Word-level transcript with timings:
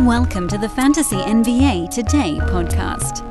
Welcome 0.00 0.48
to 0.48 0.58
the 0.58 0.68
Fantasy 0.68 1.16
NBA 1.16 1.88
Today 1.88 2.38
podcast. 2.40 3.22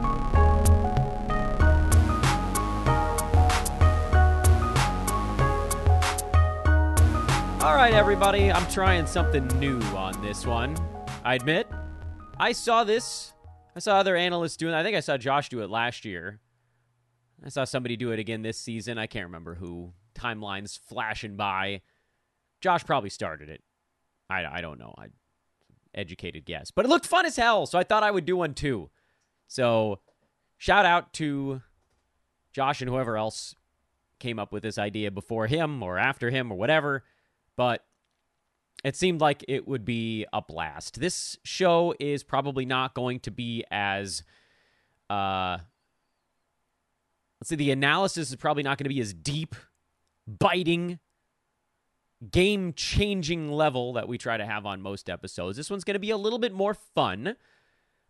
All 7.61 7.75
right, 7.75 7.93
everybody, 7.93 8.49
I'm 8.49 8.65
trying 8.71 9.05
something 9.07 9.45
new 9.59 9.77
on 9.95 10.19
this 10.21 10.45
one. 10.45 10.77
I 11.25 11.35
admit, 11.35 11.67
I 12.39 12.53
saw 12.53 12.85
this. 12.85 13.33
I 13.75 13.79
saw 13.79 13.97
other 13.97 14.15
analysts 14.15 14.55
doing. 14.55 14.73
I 14.73 14.83
think 14.83 14.95
I 14.95 15.01
saw 15.01 15.17
Josh 15.17 15.49
do 15.49 15.63
it 15.63 15.69
last 15.69 16.05
year. 16.05 16.39
I 17.45 17.49
saw 17.49 17.65
somebody 17.65 17.97
do 17.97 18.11
it 18.11 18.19
again 18.19 18.41
this 18.41 18.57
season. 18.57 18.97
I 18.97 19.07
can't 19.07 19.25
remember 19.25 19.55
who. 19.55 19.91
Timelines 20.15 20.79
flashing 20.79 21.35
by. 21.35 21.81
Josh 22.61 22.85
probably 22.85 23.09
started 23.09 23.49
it. 23.49 23.61
I, 24.29 24.45
I 24.45 24.61
don't 24.61 24.79
know. 24.79 24.95
I 24.97 25.07
educated 25.93 26.45
guess, 26.45 26.71
but 26.71 26.85
it 26.85 26.89
looked 26.89 27.05
fun 27.05 27.25
as 27.25 27.35
hell. 27.35 27.65
So 27.65 27.77
I 27.77 27.83
thought 27.83 28.03
I 28.03 28.11
would 28.11 28.25
do 28.25 28.37
one 28.37 28.53
too. 28.53 28.89
So 29.47 29.99
shout 30.57 30.85
out 30.85 31.13
to 31.13 31.61
Josh 32.51 32.81
and 32.81 32.89
whoever 32.89 33.17
else 33.17 33.55
came 34.19 34.39
up 34.39 34.51
with 34.51 34.63
this 34.63 34.77
idea 34.77 35.11
before 35.11 35.47
him 35.47 35.83
or 35.83 35.97
after 35.97 36.29
him 36.29 36.51
or 36.51 36.57
whatever. 36.57 37.03
But 37.55 37.85
it 38.83 38.95
seemed 38.95 39.21
like 39.21 39.43
it 39.47 39.67
would 39.67 39.85
be 39.85 40.25
a 40.33 40.41
blast. 40.41 40.99
This 40.99 41.37
show 41.43 41.93
is 41.99 42.23
probably 42.23 42.65
not 42.65 42.93
going 42.93 43.19
to 43.21 43.31
be 43.31 43.63
as 43.71 44.23
uh 45.09 45.57
let's 47.39 47.49
see 47.49 47.55
the 47.55 47.71
analysis 47.71 48.29
is 48.29 48.35
probably 48.37 48.63
not 48.63 48.77
going 48.77 48.85
to 48.85 48.89
be 48.89 49.01
as 49.01 49.13
deep, 49.13 49.55
biting, 50.27 50.99
game-changing 52.31 53.51
level 53.51 53.93
that 53.93 54.07
we 54.07 54.17
try 54.17 54.37
to 54.37 54.45
have 54.45 54.65
on 54.65 54.81
most 54.81 55.09
episodes. 55.09 55.57
This 55.57 55.69
one's 55.69 55.83
going 55.83 55.95
to 55.95 55.99
be 55.99 56.11
a 56.11 56.17
little 56.17 56.39
bit 56.39 56.53
more 56.53 56.73
fun, 56.73 57.35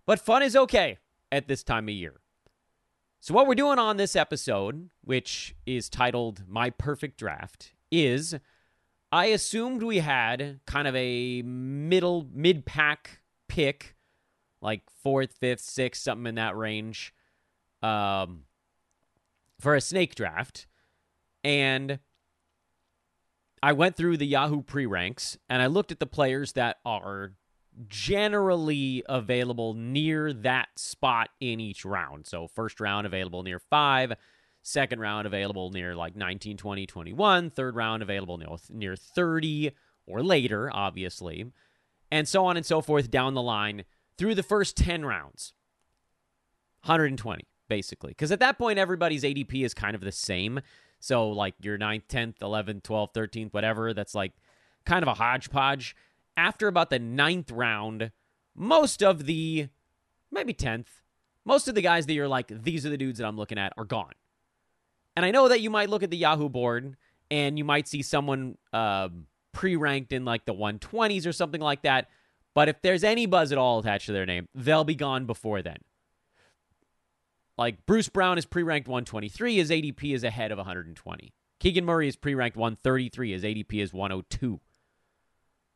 but 0.06 0.20
fun 0.20 0.44
is 0.44 0.56
okay 0.56 0.98
at 1.32 1.48
this 1.48 1.64
time 1.64 1.88
of 1.88 1.96
year. 1.96 2.16
So 3.20 3.34
what 3.34 3.48
we're 3.48 3.56
doing 3.56 3.80
on 3.80 3.98
this 3.98 4.16
episode, 4.16 4.90
which 5.02 5.56
is 5.66 5.90
titled 5.90 6.44
My 6.48 6.70
Perfect 6.70 7.18
Draft, 7.18 7.74
is 7.90 8.36
I 9.14 9.28
assumed 9.28 9.82
we 9.82 10.00
had 10.00 10.60
kind 10.66 10.88
of 10.88 10.96
a 10.96 11.42
middle 11.44 12.28
mid 12.34 12.66
pack 12.66 13.22
pick, 13.48 13.96
like 14.62 14.82
fourth, 15.02 15.34
fifth, 15.40 15.62
sixth, 15.62 16.02
something 16.02 16.28
in 16.28 16.36
that 16.36 16.58
range, 16.58 17.14
um, 17.82 18.42
for 19.60 19.76
a 19.76 19.82
snake 19.82 20.16
draft, 20.16 20.68
and 21.44 22.00
I 23.64 23.72
went 23.72 23.96
through 23.96 24.18
the 24.18 24.28
Yahoo 24.28 24.62
pre 24.62 24.86
ranks 24.86 25.38
and 25.50 25.62
I 25.62 25.68
looked 25.68 25.92
at 25.92 26.00
the 26.00 26.06
players 26.06 26.52
that 26.52 26.78
are 26.86 27.34
generally 27.88 29.04
available 29.10 29.74
near 29.74 30.32
that 30.34 30.68
spot 30.76 31.30
in 31.40 31.60
each 31.60 31.84
round. 31.86 32.28
So 32.28 32.48
first 32.48 32.80
round 32.80 33.08
available 33.08 33.42
near 33.42 33.58
five, 33.58 34.14
Second 34.66 35.02
round 35.02 35.28
available 35.28 35.72
near 35.72 35.94
like 35.94 36.16
19, 36.16 36.56
20, 36.56 36.86
21. 36.86 37.50
Third 37.50 37.76
round 37.76 38.02
available 38.02 38.38
near, 38.38 38.48
near 38.70 38.96
30 38.96 39.72
or 40.08 40.24
later, 40.24 40.72
obviously. 40.74 41.52
And 42.10 42.28
so 42.28 42.46
on 42.46 42.56
and 42.56 42.66
so 42.66 42.82
forth 42.82 43.12
down 43.12 43.34
the 43.34 43.42
line 43.42 43.84
through 44.18 44.36
the 44.36 44.44
first 44.44 44.78
10 44.78 45.04
rounds. 45.04 45.54
120, 46.86 47.46
basically. 47.68 48.12
Because 48.12 48.32
at 48.32 48.40
that 48.40 48.58
point, 48.58 48.80
everybody's 48.80 49.24
ADP 49.24 49.66
is 49.66 49.74
kind 49.74 49.96
of 49.96 50.02
the 50.02 50.12
same. 50.14 50.62
So, 51.04 51.28
like 51.28 51.56
your 51.62 51.78
9th, 51.78 52.04
10th, 52.08 52.38
11th, 52.38 52.84
12th, 52.84 53.14
13th, 53.14 53.54
whatever, 53.54 53.94
that's 53.94 54.16
like 54.16 54.32
kind 54.86 55.04
of 55.04 55.10
a 55.10 55.16
hodgepodge. 55.16 55.98
After 56.38 56.70
about 56.70 56.90
the 56.92 56.98
ninth 56.98 57.52
round, 57.52 58.12
most 58.56 59.04
of 59.04 59.26
the, 59.26 59.68
maybe 60.32 60.54
10th, 60.54 60.88
most 61.44 61.68
of 61.68 61.76
the 61.76 61.82
guys 61.82 62.06
that 62.06 62.14
you're 62.14 62.30
like, 62.30 62.48
these 62.48 62.86
are 62.86 62.90
the 62.90 62.96
dudes 62.96 63.20
that 63.20 63.28
I'm 63.28 63.36
looking 63.36 63.58
at 63.58 63.74
are 63.76 63.84
gone. 63.84 64.14
And 65.18 65.26
I 65.26 65.32
know 65.32 65.50
that 65.50 65.60
you 65.60 65.70
might 65.70 65.90
look 65.90 66.04
at 66.04 66.10
the 66.10 66.16
Yahoo 66.16 66.48
board 66.48 66.96
and 67.30 67.58
you 67.58 67.66
might 67.66 67.90
see 67.90 68.02
someone 68.02 68.58
uh, 68.72 69.10
pre 69.52 69.76
ranked 69.76 70.14
in 70.14 70.24
like 70.24 70.46
the 70.46 70.54
120s 70.54 71.28
or 71.28 71.34
something 71.34 71.60
like 71.60 71.82
that. 71.82 72.08
But 72.54 72.70
if 72.70 72.82
there's 72.82 73.04
any 73.04 73.26
buzz 73.26 73.52
at 73.52 73.58
all 73.58 73.80
attached 73.80 74.06
to 74.06 74.14
their 74.14 74.26
name, 74.26 74.48
they'll 74.56 74.86
be 74.86 74.96
gone 74.96 75.26
before 75.26 75.62
then. 75.62 75.80
Like 77.58 77.86
Bruce 77.86 78.10
Brown 78.10 78.38
is 78.38 78.46
pre 78.46 78.64
ranked 78.64 78.88
123, 78.88 79.58
his 79.58 79.70
ADP 79.70 80.14
is 80.14 80.24
ahead 80.24 80.52
of 80.52 80.58
120. 80.58 81.34
Keegan 81.60 81.86
Murray 81.86 82.08
is 82.08 82.16
pre 82.16 82.36
ranked 82.36 82.58
133, 82.58 83.32
his 83.32 83.44
ADP 83.44 83.74
is 83.82 83.94
102. 83.94 84.60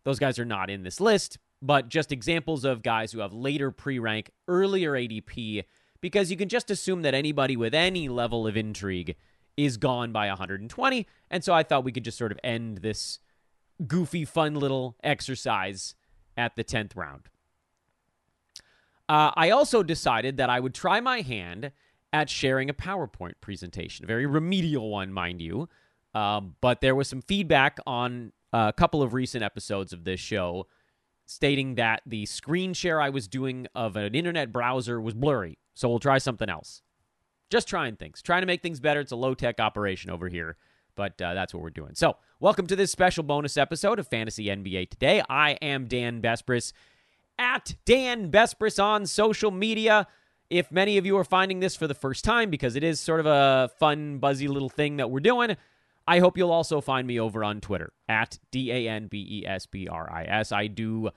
Those 0.04 0.20
guys 0.20 0.40
are 0.40 0.46
not 0.46 0.70
in 0.70 0.84
this 0.84 1.00
list, 1.00 1.38
but 1.62 1.90
just 1.90 2.12
examples 2.12 2.64
of 2.64 2.82
guys 2.82 3.12
who 3.12 3.20
have 3.20 3.34
later 3.34 3.72
pre 3.72 4.00
rank, 4.00 4.32
earlier 4.48 4.94
ADP, 4.94 5.66
because 6.02 6.32
you 6.32 6.38
can 6.38 6.50
just 6.50 6.72
assume 6.72 7.04
that 7.04 7.14
anybody 7.14 7.56
with 7.56 7.74
any 7.74 8.10
level 8.10 8.48
of 8.48 8.58
intrigue 8.58 9.16
is 9.56 9.78
gone 9.78 10.12
by 10.12 10.28
120. 10.28 11.08
And 11.30 11.44
so 11.44 11.54
I 11.54 11.64
thought 11.64 11.84
we 11.84 11.92
could 11.92 12.06
just 12.06 12.18
sort 12.18 12.32
of 12.32 12.40
end 12.44 12.80
this 12.80 13.20
goofy, 13.86 14.26
fun 14.26 14.56
little 14.56 14.96
exercise 15.04 15.96
at 16.36 16.56
the 16.56 16.64
10th 16.64 16.96
round. 16.96 17.30
Uh, 19.10 19.32
I 19.36 19.52
also 19.52 19.84
decided 19.84 20.38
that 20.38 20.50
I 20.50 20.60
would 20.60 20.74
try 20.74 21.00
my 21.00 21.22
hand 21.22 21.72
at 22.12 22.30
sharing 22.30 22.70
a 22.70 22.74
PowerPoint 22.74 23.34
presentation, 23.42 24.06
a 24.06 24.08
very 24.08 24.26
remedial 24.26 24.90
one, 24.90 25.12
mind 25.12 25.42
you. 25.42 25.70
Um, 26.14 26.56
but 26.62 26.82
there 26.82 26.96
was 26.96 27.08
some 27.08 27.22
feedback 27.22 27.80
on 27.86 28.32
a 28.54 28.74
couple 28.76 29.02
of 29.02 29.14
recent 29.14 29.44
episodes 29.44 29.94
of 29.94 30.04
this 30.04 30.20
show 30.20 30.68
stating 31.26 31.76
that 31.76 32.02
the 32.06 32.26
screen 32.26 32.74
share 32.74 33.02
I 33.02 33.10
was 33.10 33.28
doing 33.28 33.68
of 33.76 33.96
an 33.98 34.16
internet 34.16 34.52
browser 34.52 35.00
was 35.00 35.14
blurry. 35.14 35.58
So 35.74 35.90
we'll 35.90 36.00
try 36.00 36.18
something 36.18 36.50
else. 36.50 36.82
Just 37.50 37.68
trying 37.68 37.96
things, 37.96 38.22
trying 38.22 38.42
to 38.42 38.48
make 38.48 38.62
things 38.62 38.80
better. 38.80 39.00
It's 39.00 39.12
a 39.12 39.18
low 39.18 39.34
tech 39.34 39.60
operation 39.60 40.10
over 40.10 40.28
here, 40.28 40.58
but 40.96 41.22
uh, 41.22 41.34
that's 41.34 41.54
what 41.54 41.64
we're 41.64 41.70
doing. 41.70 41.96
So, 41.96 42.18
welcome 42.42 42.68
to 42.68 42.76
this 42.76 42.92
special 42.92 43.24
bonus 43.24 43.56
episode 43.56 44.00
of 44.00 44.08
Fantasy 44.08 44.46
NBA 44.46 44.90
Today. 44.90 45.24
I 45.30 45.52
am 45.62 45.86
Dan 45.86 46.22
Besbris 46.22 46.74
at 47.40 47.76
Dan 47.86 48.32
Besbris 48.32 48.82
on 48.82 49.06
social 49.06 49.52
media. 49.52 50.08
If 50.50 50.72
many 50.72 50.98
of 50.98 51.06
you 51.06 51.18
are 51.18 51.24
finding 51.24 51.60
this 51.60 51.76
for 51.76 51.88
the 51.88 51.94
first 51.94 52.24
time, 52.24 52.50
because 52.50 52.76
it 52.76 52.84
is 52.84 53.00
sort 53.00 53.20
of 53.20 53.26
a 53.26 53.70
fun, 53.80 54.20
buzzy 54.20 54.48
little 54.48 54.70
thing 54.70 54.98
that 54.98 55.12
we're 55.12 55.20
doing, 55.20 55.58
I 56.08 56.20
hope 56.20 56.38
you'll 56.38 56.52
also 56.52 56.80
find 56.80 57.06
me 57.06 57.20
over 57.20 57.44
on 57.44 57.60
Twitter 57.60 57.92
at 58.08 58.40
D 58.52 58.72
A 58.72 58.88
N 58.88 59.08
B 59.08 59.42
E 59.42 59.46
S 59.46 59.66
B 59.66 59.88
R 59.88 60.10
I 60.12 60.24
S. 60.24 60.52
I 60.52 60.68
do 60.68 61.10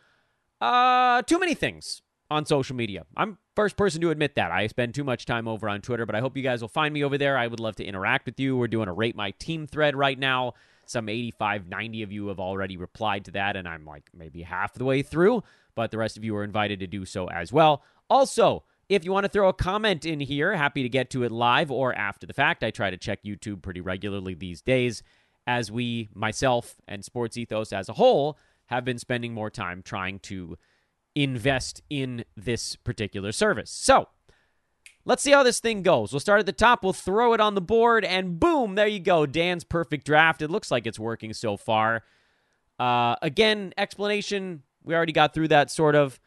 uh, 0.60 1.22
too 1.22 1.38
many 1.38 1.54
things 1.54 2.02
on 2.30 2.44
social 2.44 2.74
media. 2.74 3.04
I'm 3.16 3.38
first 3.54 3.76
person 3.76 4.00
to 4.00 4.10
admit 4.10 4.34
that. 4.34 4.50
I 4.50 4.66
spend 4.66 4.94
too 4.94 5.04
much 5.04 5.26
time 5.26 5.46
over 5.46 5.68
on 5.68 5.80
Twitter, 5.80 6.06
but 6.06 6.14
I 6.14 6.20
hope 6.20 6.36
you 6.36 6.42
guys 6.42 6.60
will 6.60 6.68
find 6.68 6.92
me 6.92 7.04
over 7.04 7.18
there. 7.18 7.38
I 7.38 7.46
would 7.46 7.60
love 7.60 7.76
to 7.76 7.84
interact 7.84 8.26
with 8.26 8.40
you. 8.40 8.56
We're 8.56 8.68
doing 8.68 8.88
a 8.88 8.92
rate 8.92 9.14
my 9.16 9.32
team 9.32 9.66
thread 9.66 9.96
right 9.96 10.18
now. 10.18 10.54
Some 10.86 11.08
85, 11.08 11.68
90 11.68 12.02
of 12.02 12.12
you 12.12 12.28
have 12.28 12.40
already 12.40 12.76
replied 12.76 13.26
to 13.26 13.30
that, 13.32 13.56
and 13.56 13.68
I'm 13.68 13.84
like 13.84 14.10
maybe 14.12 14.42
half 14.42 14.74
the 14.74 14.84
way 14.84 15.02
through, 15.02 15.44
but 15.74 15.90
the 15.90 15.98
rest 15.98 16.16
of 16.16 16.24
you 16.24 16.36
are 16.36 16.44
invited 16.44 16.80
to 16.80 16.86
do 16.86 17.04
so 17.04 17.28
as 17.28 17.52
well. 17.52 17.82
Also, 18.08 18.64
if 18.88 19.04
you 19.04 19.12
want 19.12 19.24
to 19.24 19.30
throw 19.30 19.48
a 19.48 19.52
comment 19.52 20.04
in 20.04 20.20
here, 20.20 20.56
happy 20.56 20.82
to 20.82 20.88
get 20.88 21.10
to 21.10 21.22
it 21.22 21.30
live 21.30 21.70
or 21.70 21.94
after 21.94 22.26
the 22.26 22.32
fact. 22.32 22.64
I 22.64 22.70
try 22.70 22.90
to 22.90 22.96
check 22.96 23.22
YouTube 23.22 23.62
pretty 23.62 23.80
regularly 23.80 24.34
these 24.34 24.60
days 24.62 25.02
as 25.46 25.70
we, 25.70 26.08
myself, 26.14 26.76
and 26.86 27.04
Sports 27.04 27.36
Ethos 27.36 27.72
as 27.72 27.88
a 27.88 27.94
whole, 27.94 28.38
have 28.66 28.84
been 28.84 28.98
spending 28.98 29.32
more 29.32 29.50
time 29.50 29.82
trying 29.82 30.18
to 30.20 30.56
invest 31.14 31.82
in 31.88 32.24
this 32.36 32.76
particular 32.76 33.32
service. 33.32 33.70
So, 33.70 34.08
let's 35.04 35.22
see 35.22 35.32
how 35.32 35.42
this 35.42 35.60
thing 35.60 35.82
goes. 35.82 36.12
We'll 36.12 36.20
start 36.20 36.40
at 36.40 36.46
the 36.46 36.52
top, 36.52 36.82
we'll 36.82 36.92
throw 36.92 37.32
it 37.32 37.40
on 37.40 37.54
the 37.54 37.60
board, 37.60 38.04
and 38.04 38.38
boom, 38.38 38.74
there 38.74 38.86
you 38.86 39.00
go. 39.00 39.26
Dan's 39.26 39.64
perfect 39.64 40.06
draft. 40.06 40.42
It 40.42 40.50
looks 40.50 40.70
like 40.70 40.86
it's 40.86 40.98
working 40.98 41.32
so 41.32 41.56
far. 41.56 42.02
Uh, 42.78 43.16
again, 43.22 43.74
explanation, 43.76 44.62
we 44.84 44.94
already 44.94 45.12
got 45.12 45.34
through 45.34 45.48
that 45.48 45.70
sort 45.70 45.94
of. 45.94 46.20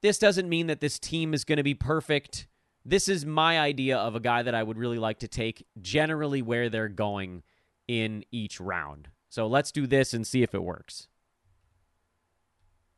This 0.00 0.18
doesn't 0.18 0.48
mean 0.48 0.66
that 0.66 0.80
this 0.80 0.98
team 0.98 1.32
is 1.32 1.44
going 1.44 1.58
to 1.58 1.62
be 1.62 1.74
perfect. 1.74 2.48
This 2.84 3.08
is 3.08 3.24
my 3.24 3.60
idea 3.60 3.96
of 3.96 4.16
a 4.16 4.20
guy 4.20 4.42
that 4.42 4.54
I 4.54 4.62
would 4.62 4.76
really 4.76 4.98
like 4.98 5.20
to 5.20 5.28
take 5.28 5.64
generally 5.80 6.42
where 6.42 6.68
they're 6.68 6.88
going 6.88 7.44
in 7.86 8.24
each 8.32 8.60
round. 8.60 9.08
So 9.28 9.46
let's 9.46 9.70
do 9.70 9.86
this 9.86 10.12
and 10.12 10.26
see 10.26 10.42
if 10.42 10.54
it 10.54 10.62
works. 10.62 11.08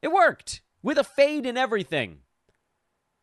It 0.00 0.12
worked 0.12 0.62
with 0.82 0.98
a 0.98 1.04
fade 1.04 1.46
and 1.46 1.58
everything. 1.58 2.18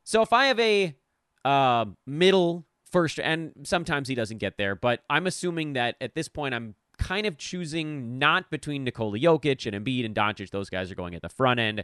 So 0.04 0.22
if 0.22 0.34
I 0.34 0.46
have 0.48 0.60
a 0.60 0.96
uh, 1.44 1.86
middle 2.06 2.66
first, 2.92 3.20
and 3.20 3.52
sometimes 3.64 4.08
he 4.08 4.16
doesn't 4.16 4.38
get 4.38 4.58
there, 4.58 4.76
but 4.76 5.04
I'm 5.10 5.28
assuming 5.28 5.74
that 5.74 5.96
at 6.02 6.16
this 6.16 6.28
point 6.28 6.54
I'm 6.54 6.76
kind 7.02 7.26
of 7.26 7.36
choosing 7.38 8.20
not 8.20 8.52
between 8.52 8.84
Nikola 8.84 9.18
Jokic 9.18 9.66
and 9.66 9.86
Embiid 9.86 10.06
and 10.06 10.16
Doncic. 10.16 10.52
Those 10.52 10.70
guys 10.70 10.92
are 10.92 10.96
going 10.96 11.16
at 11.16 11.24
the 11.24 11.30
front 11.30 11.60
end, 11.60 11.84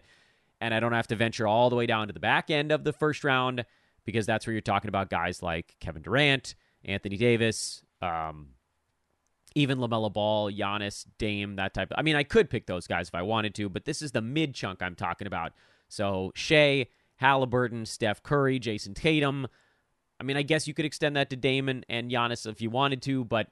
and 0.61 0.73
I 0.73 0.79
don't 0.79 0.93
have 0.93 1.07
to 1.07 1.15
venture 1.15 1.47
all 1.47 1.71
the 1.71 1.75
way 1.75 1.87
down 1.87 2.05
to 2.07 2.13
the 2.13 2.19
back 2.19 2.51
end 2.51 2.71
of 2.71 2.83
the 2.83 2.93
first 2.93 3.23
round 3.23 3.65
because 4.05 4.27
that's 4.27 4.45
where 4.45 4.53
you're 4.53 4.61
talking 4.61 4.89
about 4.89 5.09
guys 5.09 5.41
like 5.41 5.75
Kevin 5.79 6.03
Durant, 6.03 6.53
Anthony 6.85 7.17
Davis, 7.17 7.81
um, 7.99 8.49
even 9.55 9.79
LaMelo 9.79 10.13
Ball, 10.13 10.51
Giannis, 10.51 11.07
Dame, 11.17 11.55
that 11.55 11.73
type. 11.73 11.89
Of, 11.89 11.95
I 11.97 12.03
mean, 12.03 12.15
I 12.15 12.23
could 12.23 12.47
pick 12.47 12.67
those 12.67 12.85
guys 12.85 13.07
if 13.07 13.15
I 13.15 13.23
wanted 13.23 13.55
to, 13.55 13.69
but 13.69 13.85
this 13.85 14.03
is 14.03 14.11
the 14.11 14.21
mid 14.21 14.53
chunk 14.53 14.83
I'm 14.83 14.95
talking 14.95 15.25
about. 15.25 15.53
So 15.89 16.31
Shai, 16.35 16.87
Halliburton, 17.15 17.87
Steph 17.87 18.21
Curry, 18.21 18.59
Jayson 18.59 18.93
Tatum. 18.93 19.47
I 20.19 20.23
mean, 20.23 20.37
I 20.37 20.43
guess 20.43 20.67
you 20.67 20.75
could 20.75 20.85
extend 20.85 21.15
that 21.15 21.31
to 21.31 21.35
Damon 21.35 21.85
and 21.89 22.11
Giannis 22.11 22.45
if 22.45 22.61
you 22.61 22.69
wanted 22.69 23.01
to, 23.03 23.25
but 23.25 23.47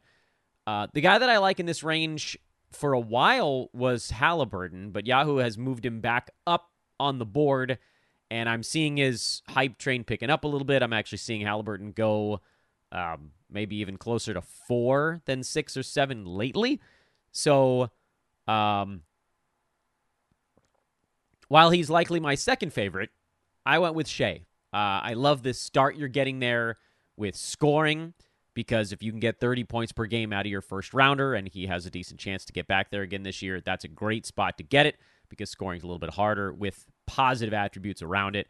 uh, 0.68 0.88
the 0.94 1.02
guy 1.02 1.18
that 1.18 1.30
I 1.30 1.38
like 1.38 1.60
in 1.60 1.66
this 1.66 1.84
range 1.84 2.38
for 2.72 2.94
a 2.94 3.00
while 3.00 3.70
was 3.74 4.12
Halliburton, 4.12 4.92
but 4.92 5.06
Yahoo 5.06 5.38
has 5.38 5.58
moved 5.58 5.86
him 5.86 6.02
back 6.02 6.32
up 6.46 6.72
on 7.00 7.20
the 7.20 7.26
board, 7.26 7.78
and 8.32 8.50
I'm 8.50 8.64
seeing 8.64 8.98
his 8.98 9.42
hype 9.50 9.78
train 9.78 10.04
picking 10.04 10.30
up 10.30 10.44
a 10.44 10.48
little 10.48 10.66
bit. 10.66 10.82
I'm 10.82 10.94
actually 10.94 11.20
seeing 11.20 11.42
Halliburton 11.42 11.92
go 11.92 12.42
um, 12.92 13.32
maybe 13.50 13.78
even 13.78 13.98
closer 13.98 14.34
to 14.34 14.42
four 14.42 15.22
than 15.26 15.44
six 15.44 15.78
or 15.78 15.84
seven 15.84 16.26
lately. 16.26 16.82
So, 17.32 17.92
um, 18.48 19.02
while 21.48 21.70
he's 21.70 21.90
likely 21.90 22.20
my 22.20 22.36
second 22.36 22.74
favorite, 22.74 23.12
I 23.66 23.80
went 23.80 23.96
with 23.96 24.08
Shai. 24.08 24.46
Uh, 24.74 25.02
I 25.04 25.14
love 25.14 25.44
this 25.44 25.60
start 25.60 25.96
you're 25.96 26.08
getting 26.08 26.40
there 26.40 26.78
with 27.18 27.36
scoring 27.36 28.14
because 28.56 28.92
if 28.92 29.04
you 29.04 29.12
can 29.12 29.20
get 29.20 29.40
30 29.40 29.66
points 29.66 29.92
per 29.92 30.06
game 30.06 30.34
out 30.34 30.46
of 30.46 30.52
your 30.52 30.62
first 30.62 30.94
rounder 30.94 31.36
and 31.36 31.48
he 31.48 31.68
has 31.68 31.86
a 31.86 31.92
decent 31.92 32.20
chance 32.20 32.44
to 32.46 32.54
get 32.54 32.68
back 32.68 32.90
there 32.90 33.04
again 33.04 33.22
this 33.22 33.42
year, 33.44 33.62
that's 33.62 33.84
a 33.84 33.90
great 33.90 34.26
spot 34.26 34.58
to 34.58 34.64
get 34.64 34.88
it 34.88 34.98
because 35.30 35.50
scoring's 35.50 35.84
a 35.84 35.86
little 35.86 36.00
bit 36.00 36.12
harder 36.12 36.52
with 36.52 36.88
positive 37.06 37.54
attributes 37.54 38.02
around 38.02 38.36
it. 38.36 38.48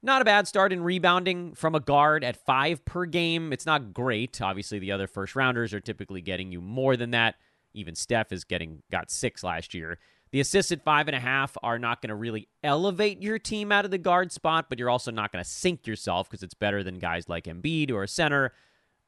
Not 0.00 0.22
a 0.22 0.24
bad 0.24 0.46
start 0.46 0.72
in 0.72 0.84
rebounding 0.84 1.54
from 1.54 1.74
a 1.74 1.80
guard 1.80 2.22
at 2.22 2.36
five 2.36 2.84
per 2.84 3.04
game. 3.04 3.52
It's 3.52 3.66
not 3.66 3.92
great. 3.92 4.40
Obviously, 4.40 4.78
the 4.78 4.92
other 4.92 5.08
first 5.08 5.34
rounders 5.34 5.74
are 5.74 5.80
typically 5.80 6.20
getting 6.20 6.52
you 6.52 6.60
more 6.60 6.96
than 6.96 7.10
that. 7.10 7.34
Even 7.74 7.96
Steph 7.96 8.30
is 8.30 8.44
getting 8.44 8.82
got 8.92 9.10
six 9.10 9.42
last 9.42 9.74
year. 9.74 9.98
The 10.30 10.40
assists 10.40 10.70
at 10.72 10.84
five 10.84 11.08
and 11.08 11.16
a 11.16 11.20
half 11.20 11.56
are 11.62 11.78
not 11.78 12.02
going 12.02 12.10
to 12.10 12.14
really 12.14 12.48
elevate 12.62 13.22
your 13.22 13.38
team 13.38 13.72
out 13.72 13.86
of 13.86 13.90
the 13.90 13.98
guard 13.98 14.30
spot, 14.30 14.66
but 14.68 14.78
you're 14.78 14.90
also 14.90 15.10
not 15.10 15.32
going 15.32 15.42
to 15.42 15.48
sink 15.48 15.86
yourself 15.86 16.28
because 16.28 16.42
it's 16.42 16.54
better 16.54 16.84
than 16.84 16.98
guys 16.98 17.28
like 17.28 17.44
Embiid 17.44 17.90
or 17.90 18.02
a 18.02 18.08
center. 18.08 18.52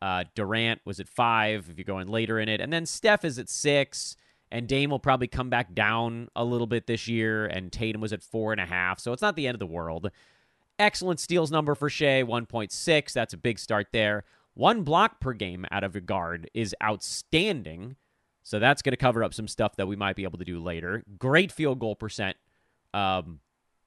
Uh, 0.02 0.24
Durant 0.34 0.80
was 0.84 1.00
at 1.00 1.08
five 1.08 1.68
if 1.70 1.76
you're 1.78 1.84
going 1.84 2.08
later 2.08 2.38
in 2.38 2.48
it, 2.48 2.60
and 2.60 2.72
then 2.72 2.86
Steph 2.86 3.24
is 3.24 3.38
at 3.38 3.48
six. 3.48 4.16
And 4.52 4.66
Dame 4.66 4.90
will 4.90 4.98
probably 4.98 5.28
come 5.28 5.48
back 5.48 5.74
down 5.74 6.28
a 6.34 6.44
little 6.44 6.66
bit 6.66 6.88
this 6.88 7.06
year, 7.06 7.46
and 7.46 7.70
Tatum 7.70 8.00
was 8.00 8.12
at 8.12 8.20
four 8.20 8.50
and 8.50 8.60
a 8.60 8.66
half, 8.66 8.98
so 8.98 9.12
it's 9.12 9.22
not 9.22 9.36
the 9.36 9.46
end 9.46 9.54
of 9.54 9.60
the 9.60 9.66
world. 9.66 10.10
Excellent 10.76 11.20
steals 11.20 11.52
number 11.52 11.76
for 11.76 11.88
Shai, 11.88 12.24
1.6. 12.24 13.12
That's 13.12 13.32
a 13.32 13.36
big 13.36 13.60
start 13.60 13.88
there. 13.92 14.24
One 14.54 14.82
block 14.82 15.20
per 15.20 15.34
game 15.34 15.66
out 15.70 15.84
of 15.84 15.94
a 15.94 16.00
guard 16.00 16.50
is 16.52 16.74
outstanding. 16.82 17.96
So 18.42 18.58
that's 18.58 18.82
going 18.82 18.92
to 18.92 18.96
cover 18.96 19.22
up 19.22 19.34
some 19.34 19.46
stuff 19.46 19.76
that 19.76 19.86
we 19.86 19.94
might 19.94 20.16
be 20.16 20.24
able 20.24 20.38
to 20.38 20.44
do 20.44 20.58
later. 20.60 21.04
Great 21.18 21.52
field 21.52 21.78
goal 21.78 21.94
percent. 21.94 22.36
Um, 22.92 23.40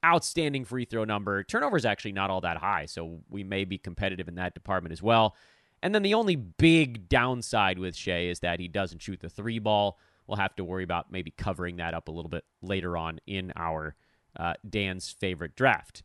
outstanding 0.05 0.65
free 0.65 0.85
throw 0.85 1.03
number. 1.03 1.43
Turnover 1.43 1.77
is 1.77 1.85
actually 1.85 2.11
not 2.11 2.29
all 2.29 2.41
that 2.41 2.57
high, 2.57 2.85
so 2.85 3.19
we 3.29 3.43
may 3.43 3.65
be 3.65 3.77
competitive 3.77 4.27
in 4.27 4.35
that 4.35 4.53
department 4.53 4.93
as 4.93 5.01
well. 5.01 5.35
And 5.83 5.93
then 5.93 6.01
the 6.01 6.13
only 6.13 6.37
big 6.37 7.09
downside 7.09 7.77
with 7.77 7.93
Shai 7.93 8.21
is 8.21 8.39
that 8.39 8.61
he 8.61 8.69
doesn't 8.69 9.01
shoot 9.01 9.19
the 9.19 9.29
three 9.29 9.59
ball. 9.59 9.99
We'll 10.25 10.37
have 10.37 10.55
to 10.55 10.63
worry 10.63 10.85
about 10.85 11.11
maybe 11.11 11.29
covering 11.29 11.75
that 11.75 11.93
up 11.93 12.07
a 12.07 12.11
little 12.11 12.29
bit 12.29 12.45
later 12.61 12.95
on 12.95 13.19
in 13.27 13.51
our 13.57 13.93
uh, 14.39 14.53
Dan's 14.67 15.11
favorite 15.11 15.57
draft. 15.57 16.01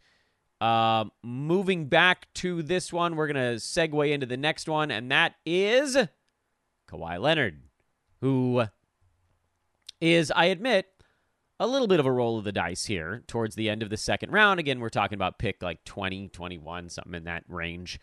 Um, 0.61 1.13
moving 1.23 1.87
back 1.87 2.27
to 2.35 2.61
this 2.61 2.93
one, 2.93 3.15
we're 3.15 3.29
going 3.29 3.37
to 3.37 3.63
segue 3.63 4.11
into 4.11 4.27
the 4.27 4.37
next 4.37 4.69
one, 4.69 4.91
and 4.91 5.13
that 5.13 5.37
is 5.47 5.97
Kawhi 6.91 7.21
Leonard, 7.21 7.63
who 8.21 8.65
is, 10.01 10.33
I 10.33 10.47
admit, 10.47 10.87
a 11.61 11.69
little 11.69 11.87
bit 11.87 12.01
of 12.01 12.07
a 12.07 12.13
roll 12.13 12.37
of 12.37 12.43
the 12.43 12.51
dice 12.51 12.87
here 12.87 13.23
towards 13.29 13.55
the 13.55 13.71
end 13.71 13.85
of 13.85 13.91
the 13.91 13.97
second 13.97 14.33
round. 14.33 14.59
Again, 14.59 14.81
we're 14.81 14.89
talking 14.89 15.15
about 15.15 15.39
pick 15.39 15.63
like 15.63 15.85
20, 15.85 16.27
21, 16.31 16.89
something 16.89 17.15
in 17.15 17.25
that 17.25 17.45
range. 17.47 18.01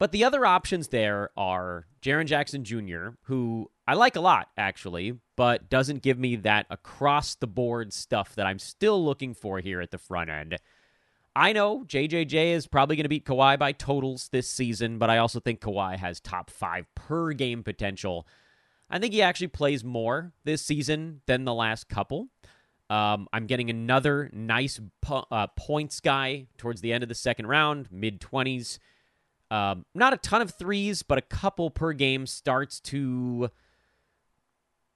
But 0.00 0.12
the 0.12 0.24
other 0.24 0.46
options 0.46 0.88
there 0.88 1.28
are 1.36 1.86
Jaren 2.00 2.24
Jackson 2.24 2.64
Jr., 2.64 3.10
who 3.24 3.70
I 3.86 3.92
like 3.92 4.16
a 4.16 4.20
lot, 4.22 4.48
actually, 4.56 5.18
but 5.36 5.68
doesn't 5.68 6.02
give 6.02 6.18
me 6.18 6.36
that 6.36 6.64
across 6.70 7.34
the 7.34 7.46
board 7.46 7.92
stuff 7.92 8.34
that 8.36 8.46
I'm 8.46 8.58
still 8.58 9.04
looking 9.04 9.34
for 9.34 9.60
here 9.60 9.82
at 9.82 9.90
the 9.90 9.98
front 9.98 10.30
end. 10.30 10.56
I 11.36 11.52
know 11.52 11.84
JJJ 11.84 12.52
is 12.52 12.66
probably 12.66 12.96
going 12.96 13.04
to 13.04 13.10
beat 13.10 13.26
Kawhi 13.26 13.58
by 13.58 13.72
totals 13.72 14.30
this 14.32 14.48
season, 14.48 14.96
but 14.98 15.10
I 15.10 15.18
also 15.18 15.38
think 15.38 15.60
Kawhi 15.60 15.98
has 15.98 16.18
top 16.18 16.48
five 16.48 16.86
per 16.94 17.32
game 17.32 17.62
potential. 17.62 18.26
I 18.88 18.98
think 18.98 19.12
he 19.12 19.20
actually 19.20 19.48
plays 19.48 19.84
more 19.84 20.32
this 20.44 20.62
season 20.62 21.20
than 21.26 21.44
the 21.44 21.54
last 21.54 21.90
couple. 21.90 22.28
Um, 22.88 23.28
I'm 23.34 23.46
getting 23.46 23.68
another 23.68 24.30
nice 24.32 24.80
po- 25.02 25.26
uh, 25.30 25.48
points 25.58 26.00
guy 26.00 26.46
towards 26.56 26.80
the 26.80 26.90
end 26.90 27.02
of 27.02 27.10
the 27.10 27.14
second 27.14 27.48
round, 27.48 27.88
mid 27.90 28.18
20s. 28.18 28.78
Um, 29.50 29.84
not 29.94 30.12
a 30.12 30.16
ton 30.16 30.42
of 30.42 30.52
threes, 30.52 31.02
but 31.02 31.18
a 31.18 31.22
couple 31.22 31.70
per 31.70 31.92
game 31.92 32.26
starts 32.26 32.78
to 32.80 33.50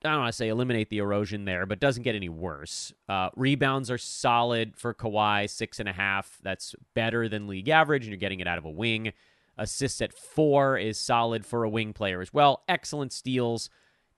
I 0.05 0.11
don't 0.11 0.21
want 0.21 0.33
to 0.33 0.37
say 0.37 0.49
eliminate 0.49 0.91
the 0.91 0.99
erosion 0.99 1.47
there, 1.47 1.65
but 1.65 1.81
doesn't 1.81 2.03
get 2.03 2.15
any 2.15 2.29
worse. 2.29 2.93
Uh, 3.09 3.31
rebounds 3.37 3.91
are 3.91 3.99
solid 3.99 4.77
for 4.77 4.93
Kawhi, 4.93 5.49
six 5.49 5.81
and 5.81 5.89
a 5.89 5.93
half. 5.93 6.39
That's 6.43 6.75
better 6.95 7.29
than 7.29 7.49
league 7.49 7.71
average, 7.71 8.03
and 8.03 8.11
you're 8.11 8.19
getting 8.19 8.41
it 8.41 8.47
out 8.47 8.59
of 8.59 8.67
a 8.67 8.71
wing. 8.71 9.13
Assists 9.57 10.03
at 10.03 10.13
four 10.13 10.77
is 10.77 10.99
solid 10.99 11.47
for 11.47 11.65
a 11.65 11.71
wing 11.71 11.95
player 11.95 12.21
as 12.21 12.35
well. 12.35 12.65
Excellent 12.69 13.13
steals, 13.13 13.71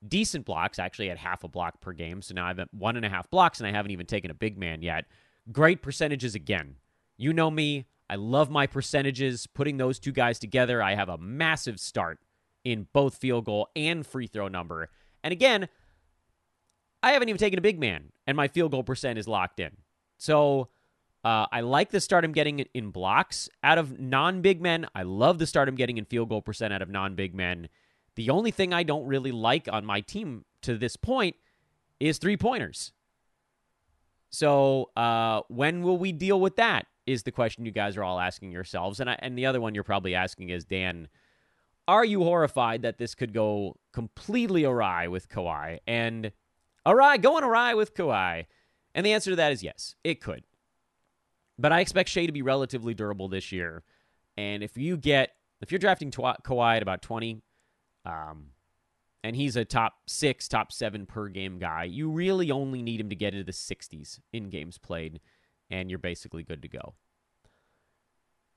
decent 0.06 0.44
blocks, 0.44 0.78
actually 0.78 1.10
at 1.10 1.18
half 1.18 1.44
a 1.44 1.48
block 1.48 1.80
per 1.80 1.92
game. 1.92 2.20
So 2.20 2.34
now 2.34 2.46
I've 2.46 2.58
at 2.58 2.72
one 2.74 2.96
and 2.96 3.06
a 3.06 3.10
half 3.10 3.30
blocks, 3.30 3.60
and 3.60 3.66
I 3.68 3.70
haven't 3.70 3.92
even 3.92 4.06
taken 4.06 4.30
a 4.30 4.34
big 4.34 4.58
man 4.58 4.82
yet. 4.82 5.04
Great 5.52 5.82
percentages 5.82 6.34
again. 6.34 6.76
You 7.16 7.32
know 7.32 7.50
me. 7.50 7.86
I 8.08 8.16
love 8.16 8.50
my 8.50 8.66
percentages. 8.66 9.46
Putting 9.46 9.76
those 9.76 9.98
two 9.98 10.12
guys 10.12 10.38
together, 10.38 10.82
I 10.82 10.94
have 10.94 11.08
a 11.08 11.18
massive 11.18 11.80
start 11.80 12.18
in 12.64 12.86
both 12.92 13.16
field 13.16 13.44
goal 13.44 13.68
and 13.76 14.06
free 14.06 14.26
throw 14.26 14.48
number. 14.48 14.88
And 15.22 15.32
again, 15.32 15.68
I 17.02 17.12
haven't 17.12 17.28
even 17.28 17.38
taken 17.38 17.58
a 17.58 17.62
big 17.62 17.78
man, 17.78 18.10
and 18.26 18.36
my 18.36 18.48
field 18.48 18.72
goal 18.72 18.82
percent 18.82 19.18
is 19.18 19.28
locked 19.28 19.60
in. 19.60 19.76
So 20.18 20.68
uh, 21.24 21.46
I 21.50 21.60
like 21.60 21.90
the 21.90 22.00
start 22.00 22.24
I'm 22.24 22.32
getting 22.32 22.60
in 22.74 22.90
blocks 22.90 23.48
out 23.62 23.78
of 23.78 23.98
non 23.98 24.42
big 24.42 24.60
men. 24.60 24.86
I 24.94 25.02
love 25.02 25.38
the 25.38 25.46
start 25.46 25.68
I'm 25.68 25.74
getting 25.74 25.98
in 25.98 26.04
field 26.04 26.28
goal 26.28 26.42
percent 26.42 26.72
out 26.72 26.82
of 26.82 26.88
non 26.88 27.14
big 27.14 27.34
men. 27.34 27.68
The 28.14 28.30
only 28.30 28.50
thing 28.50 28.72
I 28.72 28.82
don't 28.82 29.06
really 29.06 29.32
like 29.32 29.68
on 29.70 29.84
my 29.84 30.00
team 30.00 30.44
to 30.62 30.78
this 30.78 30.96
point 30.96 31.36
is 32.00 32.18
three 32.18 32.36
pointers. 32.36 32.92
So 34.30 34.90
uh, 34.96 35.42
when 35.48 35.82
will 35.82 35.98
we 35.98 36.12
deal 36.12 36.40
with 36.40 36.56
that? 36.56 36.86
Is 37.06 37.22
the 37.22 37.32
question 37.32 37.64
you 37.64 37.72
guys 37.72 37.96
are 37.96 38.02
all 38.02 38.18
asking 38.18 38.50
yourselves, 38.50 38.98
and 39.00 39.08
I, 39.08 39.16
and 39.20 39.38
the 39.38 39.46
other 39.46 39.60
one 39.60 39.74
you're 39.74 39.84
probably 39.84 40.14
asking 40.14 40.50
is 40.50 40.64
Dan 40.64 41.08
are 41.88 42.04
you 42.04 42.22
horrified 42.22 42.82
that 42.82 42.98
this 42.98 43.14
could 43.14 43.32
go 43.32 43.76
completely 43.92 44.64
awry 44.64 45.08
with 45.08 45.28
Kawhi? 45.28 45.78
And 45.86 46.32
awry, 46.84 47.16
going 47.16 47.44
awry 47.44 47.74
with 47.74 47.94
Kawhi? 47.94 48.46
And 48.94 49.06
the 49.06 49.12
answer 49.12 49.30
to 49.30 49.36
that 49.36 49.52
is 49.52 49.62
yes, 49.62 49.94
it 50.02 50.20
could. 50.20 50.44
But 51.58 51.72
I 51.72 51.80
expect 51.80 52.08
Shai 52.08 52.26
to 52.26 52.32
be 52.32 52.42
relatively 52.42 52.92
durable 52.92 53.28
this 53.28 53.52
year. 53.52 53.84
And 54.36 54.62
if 54.62 54.76
you 54.76 54.96
get, 54.96 55.32
if 55.60 55.70
you're 55.70 55.78
drafting 55.78 56.10
Twa- 56.10 56.38
Kawhi 56.42 56.76
at 56.76 56.82
about 56.82 57.02
20, 57.02 57.40
um, 58.04 58.48
and 59.22 59.34
he's 59.34 59.56
a 59.56 59.64
top 59.64 59.94
six, 60.06 60.48
top 60.48 60.72
seven 60.72 61.06
per 61.06 61.28
game 61.28 61.58
guy, 61.58 61.84
you 61.84 62.10
really 62.10 62.50
only 62.50 62.82
need 62.82 63.00
him 63.00 63.08
to 63.08 63.16
get 63.16 63.32
into 63.32 63.44
the 63.44 63.52
60s 63.52 64.20
in 64.32 64.50
games 64.50 64.76
played, 64.78 65.20
and 65.70 65.90
you're 65.90 65.98
basically 65.98 66.42
good 66.42 66.62
to 66.62 66.68
go. 66.68 66.94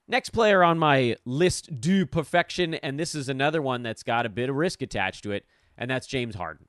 Next 0.07 0.29
player 0.29 0.63
on 0.63 0.79
my 0.79 1.17
list 1.25 1.79
do 1.79 2.05
perfection, 2.05 2.73
and 2.75 2.99
this 2.99 3.13
is 3.13 3.29
another 3.29 3.61
one 3.61 3.83
that's 3.83 4.01
got 4.03 4.25
a 4.25 4.29
bit 4.29 4.49
of 4.49 4.55
risk 4.55 4.81
attached 4.81 5.23
to 5.23 5.31
it, 5.31 5.45
and 5.77 5.89
that's 5.89 6.07
James 6.07 6.35
Harden. 6.35 6.67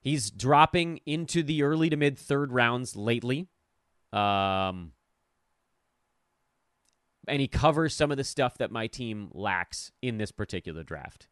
He's 0.00 0.30
dropping 0.30 1.00
into 1.04 1.42
the 1.42 1.62
early 1.62 1.90
to 1.90 1.96
mid 1.96 2.18
third 2.18 2.52
rounds 2.52 2.96
lately. 2.96 3.48
Um, 4.12 4.92
and 7.28 7.40
he 7.40 7.48
covers 7.48 7.94
some 7.94 8.10
of 8.10 8.16
the 8.16 8.24
stuff 8.24 8.58
that 8.58 8.70
my 8.70 8.86
team 8.86 9.28
lacks 9.32 9.92
in 10.02 10.18
this 10.18 10.32
particular 10.32 10.82
draft. 10.82 11.28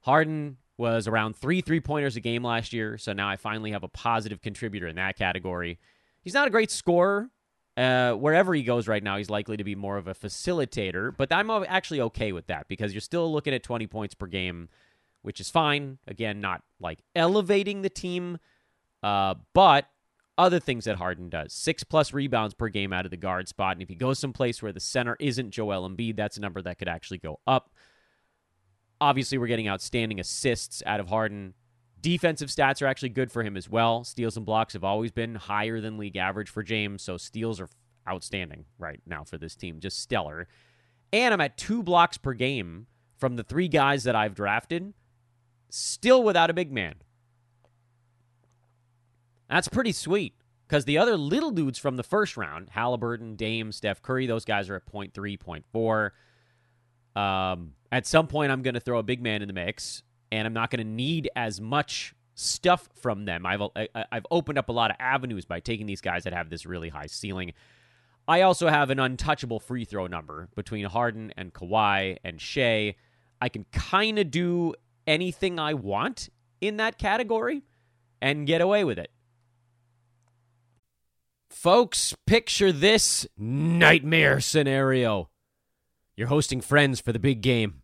Harden 0.00 0.56
was 0.76 1.06
around 1.06 1.36
three 1.36 1.60
three 1.60 1.80
pointers 1.80 2.16
a 2.16 2.20
game 2.20 2.42
last 2.42 2.72
year, 2.72 2.98
so 2.98 3.12
now 3.12 3.28
I 3.28 3.36
finally 3.36 3.70
have 3.70 3.84
a 3.84 3.88
positive 3.88 4.40
contributor 4.40 4.88
in 4.88 4.96
that 4.96 5.16
category. 5.16 5.78
He's 6.24 6.34
not 6.34 6.48
a 6.48 6.50
great 6.50 6.70
scorer, 6.70 7.30
uh, 7.76 8.12
wherever 8.12 8.54
he 8.54 8.62
goes 8.62 8.86
right 8.86 9.02
now, 9.02 9.16
he's 9.16 9.30
likely 9.30 9.56
to 9.56 9.64
be 9.64 9.74
more 9.74 9.96
of 9.96 10.06
a 10.06 10.14
facilitator. 10.14 11.14
But 11.16 11.32
I'm 11.32 11.50
actually 11.50 12.00
okay 12.02 12.32
with 12.32 12.46
that 12.46 12.68
because 12.68 12.92
you're 12.92 13.00
still 13.00 13.32
looking 13.32 13.54
at 13.54 13.62
20 13.62 13.86
points 13.88 14.14
per 14.14 14.26
game, 14.26 14.68
which 15.22 15.40
is 15.40 15.50
fine. 15.50 15.98
Again, 16.06 16.40
not 16.40 16.62
like 16.78 17.00
elevating 17.16 17.82
the 17.82 17.90
team, 17.90 18.38
uh, 19.02 19.34
but 19.54 19.86
other 20.38 20.60
things 20.60 20.84
that 20.84 20.96
Harden 20.96 21.28
does. 21.28 21.52
Six 21.52 21.82
plus 21.82 22.12
rebounds 22.12 22.54
per 22.54 22.68
game 22.68 22.92
out 22.92 23.04
of 23.04 23.10
the 23.10 23.16
guard 23.16 23.48
spot. 23.48 23.72
And 23.72 23.82
if 23.82 23.88
he 23.88 23.94
goes 23.96 24.18
someplace 24.18 24.62
where 24.62 24.72
the 24.72 24.80
center 24.80 25.16
isn't 25.18 25.50
Joel 25.50 25.88
Embiid, 25.88 26.16
that's 26.16 26.36
a 26.36 26.40
number 26.40 26.62
that 26.62 26.78
could 26.78 26.88
actually 26.88 27.18
go 27.18 27.40
up. 27.46 27.70
Obviously, 29.00 29.36
we're 29.36 29.48
getting 29.48 29.68
outstanding 29.68 30.20
assists 30.20 30.82
out 30.86 31.00
of 31.00 31.08
Harden. 31.08 31.54
Defensive 32.04 32.50
stats 32.50 32.82
are 32.82 32.86
actually 32.86 33.08
good 33.08 33.32
for 33.32 33.42
him 33.42 33.56
as 33.56 33.66
well. 33.66 34.04
Steals 34.04 34.36
and 34.36 34.44
blocks 34.44 34.74
have 34.74 34.84
always 34.84 35.10
been 35.10 35.36
higher 35.36 35.80
than 35.80 35.96
league 35.96 36.18
average 36.18 36.50
for 36.50 36.62
James, 36.62 37.00
so 37.00 37.16
steals 37.16 37.58
are 37.58 37.70
outstanding 38.06 38.66
right 38.78 39.00
now 39.06 39.24
for 39.24 39.38
this 39.38 39.56
team, 39.56 39.80
just 39.80 39.98
stellar. 39.98 40.46
And 41.14 41.32
I'm 41.32 41.40
at 41.40 41.56
two 41.56 41.82
blocks 41.82 42.18
per 42.18 42.34
game 42.34 42.88
from 43.16 43.36
the 43.36 43.42
three 43.42 43.68
guys 43.68 44.04
that 44.04 44.14
I've 44.14 44.34
drafted, 44.34 44.92
still 45.70 46.22
without 46.22 46.50
a 46.50 46.52
big 46.52 46.70
man. 46.70 46.96
That's 49.48 49.68
pretty 49.68 49.92
sweet 49.92 50.34
because 50.68 50.84
the 50.84 50.98
other 50.98 51.16
little 51.16 51.52
dudes 51.52 51.78
from 51.78 51.96
the 51.96 52.02
first 52.02 52.36
round, 52.36 52.68
Halliburton, 52.68 53.34
Dame, 53.34 53.72
Steph 53.72 54.02
Curry, 54.02 54.26
those 54.26 54.44
guys 54.44 54.68
are 54.68 54.76
at 54.76 54.84
0.3, 54.84 55.38
0.4. 57.16 57.18
Um, 57.18 57.72
at 57.90 58.06
some 58.06 58.26
point, 58.26 58.52
I'm 58.52 58.60
going 58.60 58.74
to 58.74 58.80
throw 58.80 58.98
a 58.98 59.02
big 59.02 59.22
man 59.22 59.40
in 59.40 59.48
the 59.48 59.54
mix, 59.54 60.02
and 60.34 60.46
I'm 60.46 60.52
not 60.52 60.70
going 60.70 60.84
to 60.84 60.92
need 60.92 61.30
as 61.36 61.60
much 61.60 62.14
stuff 62.34 62.88
from 63.00 63.24
them. 63.24 63.46
I've 63.46 63.62
uh, 63.62 63.68
uh, 63.76 64.04
I've 64.10 64.26
opened 64.30 64.58
up 64.58 64.68
a 64.68 64.72
lot 64.72 64.90
of 64.90 64.96
avenues 64.98 65.44
by 65.44 65.60
taking 65.60 65.86
these 65.86 66.00
guys 66.00 66.24
that 66.24 66.32
have 66.32 66.50
this 66.50 66.66
really 66.66 66.88
high 66.88 67.06
ceiling. 67.06 67.52
I 68.26 68.40
also 68.42 68.68
have 68.68 68.90
an 68.90 68.98
untouchable 68.98 69.60
free 69.60 69.84
throw 69.84 70.06
number 70.06 70.48
between 70.56 70.86
Harden 70.86 71.32
and 71.36 71.52
Kawhi 71.52 72.16
and 72.24 72.40
Shai. 72.40 72.96
I 73.40 73.48
can 73.48 73.66
kind 73.72 74.18
of 74.18 74.30
do 74.30 74.74
anything 75.06 75.58
I 75.58 75.74
want 75.74 76.30
in 76.60 76.78
that 76.78 76.98
category 76.98 77.62
and 78.20 78.46
get 78.46 78.60
away 78.60 78.84
with 78.84 78.98
it. 78.98 79.10
Folks, 81.50 82.14
picture 82.26 82.72
this 82.72 83.26
nightmare 83.36 84.40
scenario. 84.40 85.28
You're 86.16 86.28
hosting 86.28 86.60
friends 86.60 87.00
for 87.00 87.12
the 87.12 87.18
big 87.18 87.42
game. 87.42 87.83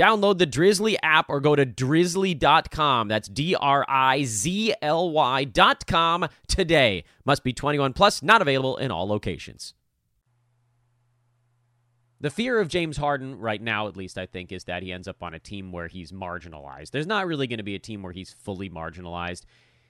Download 0.00 0.38
the 0.38 0.46
Drizly 0.46 0.96
app 1.02 1.26
or 1.28 1.40
go 1.40 1.54
to 1.54 1.66
drizly.com. 1.66 3.08
That's 3.08 3.28
D 3.28 3.54
R 3.54 3.84
I 3.86 4.24
Z 4.24 4.72
L 4.80 5.10
Y.com 5.10 6.26
today. 6.48 7.04
Must 7.26 7.44
be 7.44 7.52
21 7.52 7.92
plus, 7.92 8.22
not 8.22 8.40
available 8.40 8.78
in 8.78 8.90
all 8.90 9.06
locations. 9.06 9.74
The 12.18 12.30
fear 12.30 12.60
of 12.60 12.68
James 12.68 12.96
Harden 12.96 13.38
right 13.38 13.60
now, 13.60 13.88
at 13.88 13.96
least, 13.96 14.16
I 14.16 14.24
think, 14.24 14.52
is 14.52 14.64
that 14.64 14.82
he 14.82 14.90
ends 14.90 15.06
up 15.06 15.22
on 15.22 15.34
a 15.34 15.38
team 15.38 15.70
where 15.70 15.86
he's 15.86 16.12
marginalized. 16.12 16.92
There's 16.92 17.06
not 17.06 17.26
really 17.26 17.46
going 17.46 17.58
to 17.58 17.62
be 17.62 17.74
a 17.74 17.78
team 17.78 18.02
where 18.02 18.14
he's 18.14 18.32
fully 18.32 18.70
marginalized. 18.70 19.42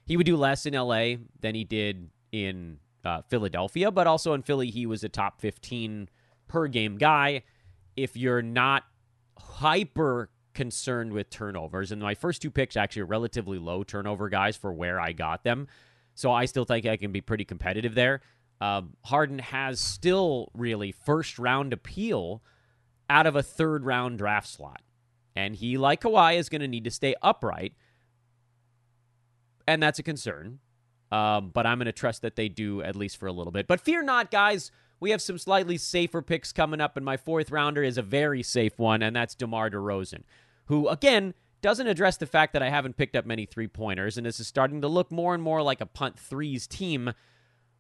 He 0.07 0.17
would 0.17 0.27
do 0.27 0.37
less 0.37 0.67
in 0.67 0.75
LA 0.75 1.19
than 1.39 1.55
he 1.55 1.63
did 1.63 2.11
in 2.33 2.79
uh, 3.05 3.23
Philadelphia, 3.29 3.93
but 3.93 4.09
also 4.09 4.33
in 4.35 4.43
Philly, 4.43 4.71
he 4.71 4.87
was 4.87 5.05
a 5.05 5.09
top 5.09 5.41
15 5.41 6.09
per 6.49 6.67
game 6.67 6.99
guy. 6.99 7.45
If 7.97 8.17
you're 8.17 8.43
not 8.43 8.83
hyper 9.41 10.31
concerned 10.55 11.13
with 11.13 11.31
turnovers. 11.31 11.93
And 11.93 12.03
my 12.03 12.15
first 12.15 12.43
two 12.43 12.51
picks 12.51 12.77
actually 12.77 13.03
are 13.03 13.07
relatively 13.07 13.59
low 13.59 13.83
turnover 13.83 14.29
guys 14.29 14.57
for 14.57 14.73
where 14.73 15.01
I 15.01 15.13
got 15.13 15.45
them. 15.45 15.69
So 16.15 16.33
I 16.33 16.45
still 16.45 16.65
think 16.65 16.87
I 16.87 16.97
can 16.97 17.13
be 17.13 17.21
pretty 17.21 17.45
competitive 17.45 17.95
there. 17.95 18.21
Um, 18.61 18.95
Harden 19.05 19.39
has 19.39 19.81
still 19.81 20.51
really 20.55 20.93
first 20.93 21.39
round 21.39 21.73
appeal 21.73 22.43
out 23.09 23.27
of 23.27 23.37
a 23.37 23.43
third 23.43 23.85
round 23.85 24.19
draft 24.19 24.49
slot. 24.49 24.83
And 25.35 25.55
he, 25.55 25.79
like 25.79 26.03
Kawhi, 26.03 26.37
is 26.37 26.49
going 26.49 26.61
to 26.61 26.69
need 26.69 26.85
to 26.85 26.91
stay 26.91 27.15
upright. 27.23 27.73
And 29.67 29.83
that's 29.83 29.99
a 29.99 30.03
concern. 30.03 30.59
Um, 31.11 31.51
but 31.51 31.67
I'm 31.67 31.79
going 31.79 31.87
to 31.87 31.93
trust 31.93 32.23
that 32.23 32.37
they 32.37 32.49
do 32.49 32.83
at 32.83 32.97
least 32.97 33.17
for 33.17 33.27
a 33.27 33.33
little 33.33 33.53
bit. 33.53 33.67
But 33.67 33.81
fear 33.81 34.03
not, 34.03 34.31
guys. 34.31 34.71
We 35.01 35.11
have 35.11 35.23
some 35.23 35.39
slightly 35.39 35.79
safer 35.79 36.23
picks 36.23 36.53
coming 36.53 36.81
up, 36.81 36.97
and 36.97 37.05
my 37.05 37.17
fourth 37.17 37.51
rounder 37.51 37.83
is 37.83 37.99
a 37.99 38.03
very 38.03 38.43
safe 38.43 38.79
one, 38.79 39.03
and 39.03 39.17
that's 39.17 39.35
DeMar 39.35 39.71
DeRozan, 39.71 40.23
who, 40.67 40.89
again, 40.89 41.35
doesn't 41.63 41.87
address 41.87 42.19
the 42.19 42.27
fact 42.27 42.53
that 42.53 42.63
I 42.63 42.69
haven't 42.69 42.97
picked 42.97 43.17
up 43.17 43.27
many 43.27 43.47
three 43.47 43.69
pointers, 43.69 44.17
and 44.17 44.27
this 44.27 44.41
is 44.41 44.47
starting 44.47 44.81
to 44.83 44.89
look 44.89 45.11
more 45.11 45.35
and 45.35 45.43
more 45.43 45.63
like 45.63 45.81
a 45.81 45.87
punt 45.87 46.19
threes 46.19 46.67
team. 46.67 47.13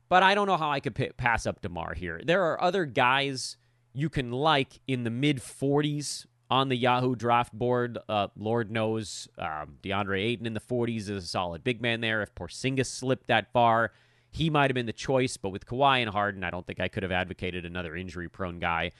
But 0.09 0.23
I 0.23 0.35
don't 0.35 0.47
know 0.47 0.57
how 0.57 0.71
I 0.71 0.81
could 0.81 0.95
p- 0.95 1.11
pass 1.17 1.47
up 1.47 1.61
DeMar 1.61 1.95
here. 1.95 2.21
There 2.25 2.43
are 2.43 2.61
other 2.63 2.85
guys 2.85 3.57
you 3.93 4.09
can 4.09 4.33
like 4.33 4.81
in 4.87 5.05
the 5.05 5.11
mid 5.11 5.39
40s 5.39 6.27
on 6.51 6.69
the 6.69 6.77
Yahoo 6.77 7.15
draft 7.15 7.53
board. 7.53 7.99
Uh, 8.09 8.29
Lord 8.37 8.71
knows 8.71 9.29
um, 9.39 9.77
DeAndre 9.83 10.21
Ayton 10.21 10.47
in 10.47 10.55
the 10.55 10.61
40s 10.61 11.03
is 11.03 11.11
a 11.11 11.23
solid 11.23 11.63
big 11.63 11.81
man 11.81 12.01
there. 12.01 12.23
If 12.23 12.35
Porzingis 12.35 12.87
slipped 12.87 13.29
that 13.29 13.53
far, 13.53 13.93
he 14.31 14.51
might 14.51 14.71
have 14.71 14.75
been 14.75 14.87
the 14.87 14.93
choice, 14.93 15.37
but 15.37 15.51
with 15.51 15.67
Kawhi 15.67 16.01
and 16.01 16.11
Harden, 16.11 16.45
I 16.45 16.51
don't 16.51 16.67
think 16.67 16.81
I 16.81 16.89
could 16.89 17.03
have 17.03 17.13
advocated 17.13 17.65
another 17.65 17.97
injury 17.97 18.29
prone 18.29 18.59
guy. 18.59 18.93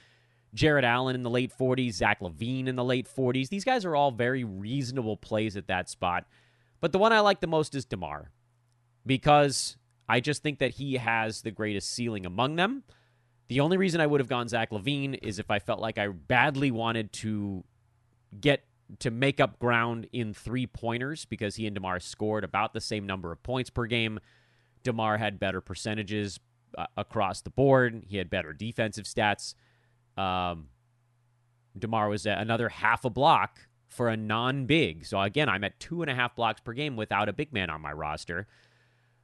Jarrett 0.53 0.83
Allen 0.83 1.15
in 1.15 1.23
the 1.23 1.29
late 1.29 1.53
40s, 1.57 1.93
Zach 1.93 2.19
LaVine 2.19 2.67
in 2.67 2.75
the 2.75 2.83
late 2.83 3.07
40s. 3.07 3.49
These 3.49 3.63
guys 3.63 3.85
are 3.85 3.95
all 3.95 4.11
very 4.11 4.43
reasonable 4.43 5.15
plays 5.15 5.55
at 5.55 5.67
that 5.67 5.89
spot. 5.89 6.25
But 6.81 6.91
the 6.91 6.97
one 6.97 7.13
I 7.13 7.21
like 7.21 7.39
the 7.39 7.47
most 7.47 7.73
is 7.75 7.85
DeMar 7.85 8.31
because 9.05 9.77
I 10.09 10.19
just 10.19 10.43
think 10.43 10.59
that 10.59 10.71
he 10.71 10.95
has 10.95 11.41
the 11.41 11.51
greatest 11.51 11.89
ceiling 11.91 12.25
among 12.25 12.57
them. 12.57 12.83
The 13.47 13.61
only 13.61 13.77
reason 13.77 14.01
I 14.01 14.07
would 14.07 14.19
have 14.19 14.27
gone 14.27 14.49
Zach 14.49 14.71
LaVine 14.71 15.19
is 15.21 15.39
if 15.39 15.49
I 15.49 15.59
felt 15.59 15.79
like 15.79 15.97
I 15.97 16.07
badly 16.07 16.71
wanted 16.71 17.13
to 17.13 17.63
get 18.39 18.65
to 18.99 19.11
make 19.11 19.39
up 19.39 19.59
ground 19.59 20.07
in 20.11 20.33
three 20.33 20.67
pointers 20.67 21.23
because 21.25 21.55
he 21.55 21.65
and 21.65 21.73
DeMar 21.73 21.99
scored 21.99 22.43
about 22.43 22.73
the 22.73 22.81
same 22.81 23.05
number 23.05 23.31
of 23.31 23.41
points 23.43 23.69
per 23.69 23.85
game. 23.85 24.19
DeMar 24.83 25.17
had 25.17 25.39
better 25.39 25.61
percentages 25.61 26.39
uh, 26.77 26.85
across 26.97 27.41
the 27.41 27.49
board. 27.49 28.03
He 28.07 28.17
had 28.17 28.29
better 28.29 28.53
defensive 28.53 29.05
stats. 29.05 29.55
Um, 30.17 30.67
DeMar 31.77 32.09
was 32.09 32.25
another 32.25 32.69
half 32.69 33.05
a 33.05 33.09
block 33.09 33.59
for 33.87 34.09
a 34.09 34.17
non 34.17 34.65
big. 34.65 35.05
So 35.05 35.19
again, 35.19 35.49
I'm 35.49 35.63
at 35.63 35.79
two 35.79 36.01
and 36.01 36.09
a 36.09 36.15
half 36.15 36.35
blocks 36.35 36.61
per 36.61 36.73
game 36.73 36.95
without 36.95 37.29
a 37.29 37.33
big 37.33 37.53
man 37.53 37.69
on 37.69 37.81
my 37.81 37.91
roster. 37.91 38.47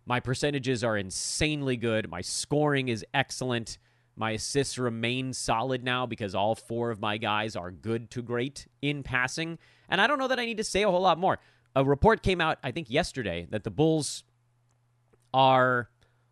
My 0.05 0.19
percentages 0.19 0.83
are 0.83 0.97
insanely 0.97 1.75
good. 1.75 2.09
My 2.09 2.21
scoring 2.21 2.87
is 2.87 3.05
excellent. 3.13 3.77
My 4.15 4.31
assists 4.31 4.77
remain 4.77 5.33
solid 5.33 5.83
now 5.83 6.05
because 6.05 6.33
all 6.33 6.55
four 6.55 6.89
of 6.91 6.99
my 6.99 7.17
guys 7.17 7.55
are 7.55 7.71
good 7.71 8.09
to 8.11 8.21
great 8.21 8.67
in 8.81 9.03
passing. 9.03 9.59
And 9.89 10.01
I 10.01 10.07
don't 10.07 10.17
know 10.17 10.27
that 10.27 10.39
I 10.39 10.45
need 10.45 10.57
to 10.57 10.63
say 10.63 10.83
a 10.83 10.89
whole 10.89 11.01
lot 11.01 11.19
more. 11.19 11.39
A 11.75 11.83
report 11.83 12.23
came 12.23 12.41
out, 12.41 12.57
I 12.63 12.71
think, 12.71 12.89
yesterday 12.89 13.47
that 13.51 13.63
the 13.63 13.69
Bulls 13.69 14.23
are 15.33 15.89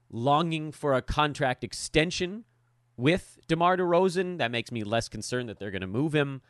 longing 0.09 0.71
for 0.71 0.93
a 0.93 1.01
contract 1.01 1.63
extension 1.63 2.45
with 2.97 3.39
DeMar 3.47 3.77
DeRozan. 3.77 4.37
That 4.37 4.51
makes 4.51 4.71
me 4.71 4.83
less 4.83 5.09
concerned 5.09 5.49
that 5.49 5.59
they're 5.59 5.71
going 5.71 5.81
to 5.81 5.87
move 5.87 6.13
him. 6.13 6.41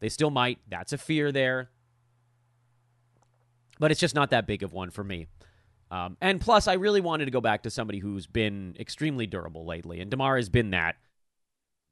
They 0.00 0.08
still 0.08 0.30
might. 0.30 0.58
That's 0.68 0.92
a 0.92 0.98
fear 0.98 1.32
there. 1.32 1.70
But 3.78 3.90
it's 3.90 4.00
just 4.00 4.14
not 4.14 4.30
that 4.30 4.46
big 4.46 4.62
of 4.62 4.72
one 4.72 4.90
for 4.90 5.02
me. 5.02 5.26
Um, 5.90 6.16
and 6.20 6.40
plus, 6.40 6.66
I 6.68 6.74
really 6.74 7.00
wanted 7.00 7.26
to 7.26 7.30
go 7.30 7.40
back 7.40 7.62
to 7.62 7.70
somebody 7.70 7.98
who's 7.98 8.26
been 8.26 8.76
extremely 8.78 9.26
durable 9.26 9.64
lately. 9.64 10.00
And 10.00 10.10
DeMar 10.10 10.36
has 10.36 10.48
been 10.48 10.70
that. 10.70 10.96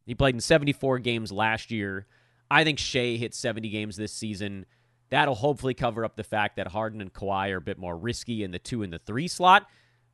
He 0.06 0.14
played 0.14 0.34
in 0.34 0.40
74 0.40 0.98
games 0.98 1.30
last 1.30 1.70
year. 1.70 2.06
I 2.50 2.64
think 2.64 2.78
Shai 2.78 3.16
hit 3.16 3.34
70 3.34 3.68
games 3.68 3.96
this 3.96 4.12
season. 4.12 4.66
That'll 5.10 5.34
hopefully 5.34 5.74
cover 5.74 6.04
up 6.04 6.16
the 6.16 6.24
fact 6.24 6.56
that 6.56 6.68
Harden 6.68 7.00
and 7.00 7.12
Kawhi 7.12 7.50
are 7.52 7.58
a 7.58 7.60
bit 7.62 7.78
more 7.78 7.96
risky 7.96 8.42
in 8.42 8.50
the 8.50 8.58
two 8.58 8.82
and 8.82 8.92
the 8.92 8.98
three 8.98 9.28
slot. 9.28 9.66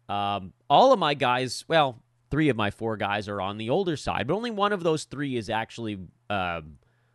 Um, 0.08 0.52
all 0.70 0.92
of 0.92 0.98
my 0.98 1.14
guys, 1.14 1.64
well, 1.68 2.02
three 2.30 2.48
of 2.48 2.56
my 2.56 2.70
four 2.70 2.96
guys 2.96 3.28
are 3.28 3.40
on 3.40 3.58
the 3.58 3.70
older 3.70 3.96
side, 3.96 4.26
but 4.26 4.34
only 4.34 4.50
one 4.50 4.72
of 4.72 4.82
those 4.82 5.04
three 5.04 5.36
is 5.36 5.50
actually 5.50 5.98
uh, 6.30 6.62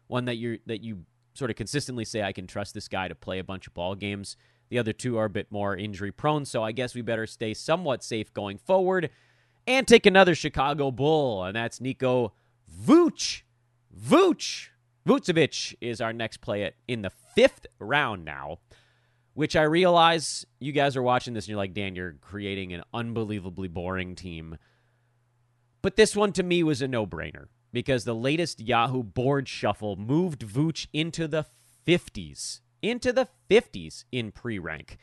one 0.07 0.25
that 0.25 0.37
you 0.37 0.59
that 0.65 0.83
you 0.83 1.05
sort 1.33 1.49
of 1.49 1.57
consistently 1.57 2.05
say 2.05 2.21
I 2.21 2.31
can 2.31 2.47
trust 2.47 2.73
this 2.73 2.87
guy 2.87 3.07
to 3.07 3.15
play 3.15 3.39
a 3.39 3.43
bunch 3.43 3.67
of 3.67 3.73
ball 3.73 3.95
games. 3.95 4.37
The 4.69 4.79
other 4.79 4.93
two 4.93 5.17
are 5.17 5.25
a 5.25 5.29
bit 5.29 5.51
more 5.51 5.75
injury 5.75 6.11
prone, 6.11 6.45
so 6.45 6.63
I 6.63 6.71
guess 6.71 6.95
we 6.95 7.01
better 7.01 7.27
stay 7.27 7.53
somewhat 7.53 8.03
safe 8.03 8.33
going 8.33 8.57
forward 8.57 9.09
and 9.67 9.87
take 9.87 10.05
another 10.05 10.35
Chicago 10.35 10.91
Bull, 10.91 11.43
and 11.43 11.55
that's 11.55 11.81
Nico 11.81 12.33
Vooch. 12.85 13.41
Vooch. 13.95 14.69
Vucevic 15.07 15.75
is 15.81 15.99
our 15.99 16.13
next 16.13 16.37
play 16.37 16.63
at 16.63 16.75
in 16.87 17.01
the 17.01 17.11
fifth 17.35 17.67
round 17.79 18.23
now. 18.23 18.59
Which 19.33 19.55
I 19.55 19.63
realize 19.63 20.45
you 20.59 20.71
guys 20.71 20.95
are 20.95 21.03
watching 21.03 21.33
this 21.33 21.45
and 21.45 21.49
you're 21.49 21.57
like, 21.57 21.73
Dan, 21.73 21.95
you're 21.95 22.15
creating 22.21 22.73
an 22.73 22.83
unbelievably 22.93 23.69
boring 23.69 24.15
team. 24.15 24.57
But 25.81 25.95
this 25.95 26.15
one 26.15 26.31
to 26.33 26.43
me 26.43 26.63
was 26.63 26.81
a 26.81 26.87
no 26.87 27.05
brainer 27.05 27.47
because 27.71 28.03
the 28.05 28.15
latest 28.15 28.61
Yahoo 28.61 29.03
board 29.03 29.47
shuffle 29.47 29.95
moved 29.95 30.41
Vooch 30.41 30.87
into 30.93 31.27
the 31.27 31.45
50s, 31.85 32.61
into 32.81 33.11
the 33.11 33.27
50s 33.49 34.05
in 34.11 34.31
pre 34.31 34.59
rank. 34.59 34.97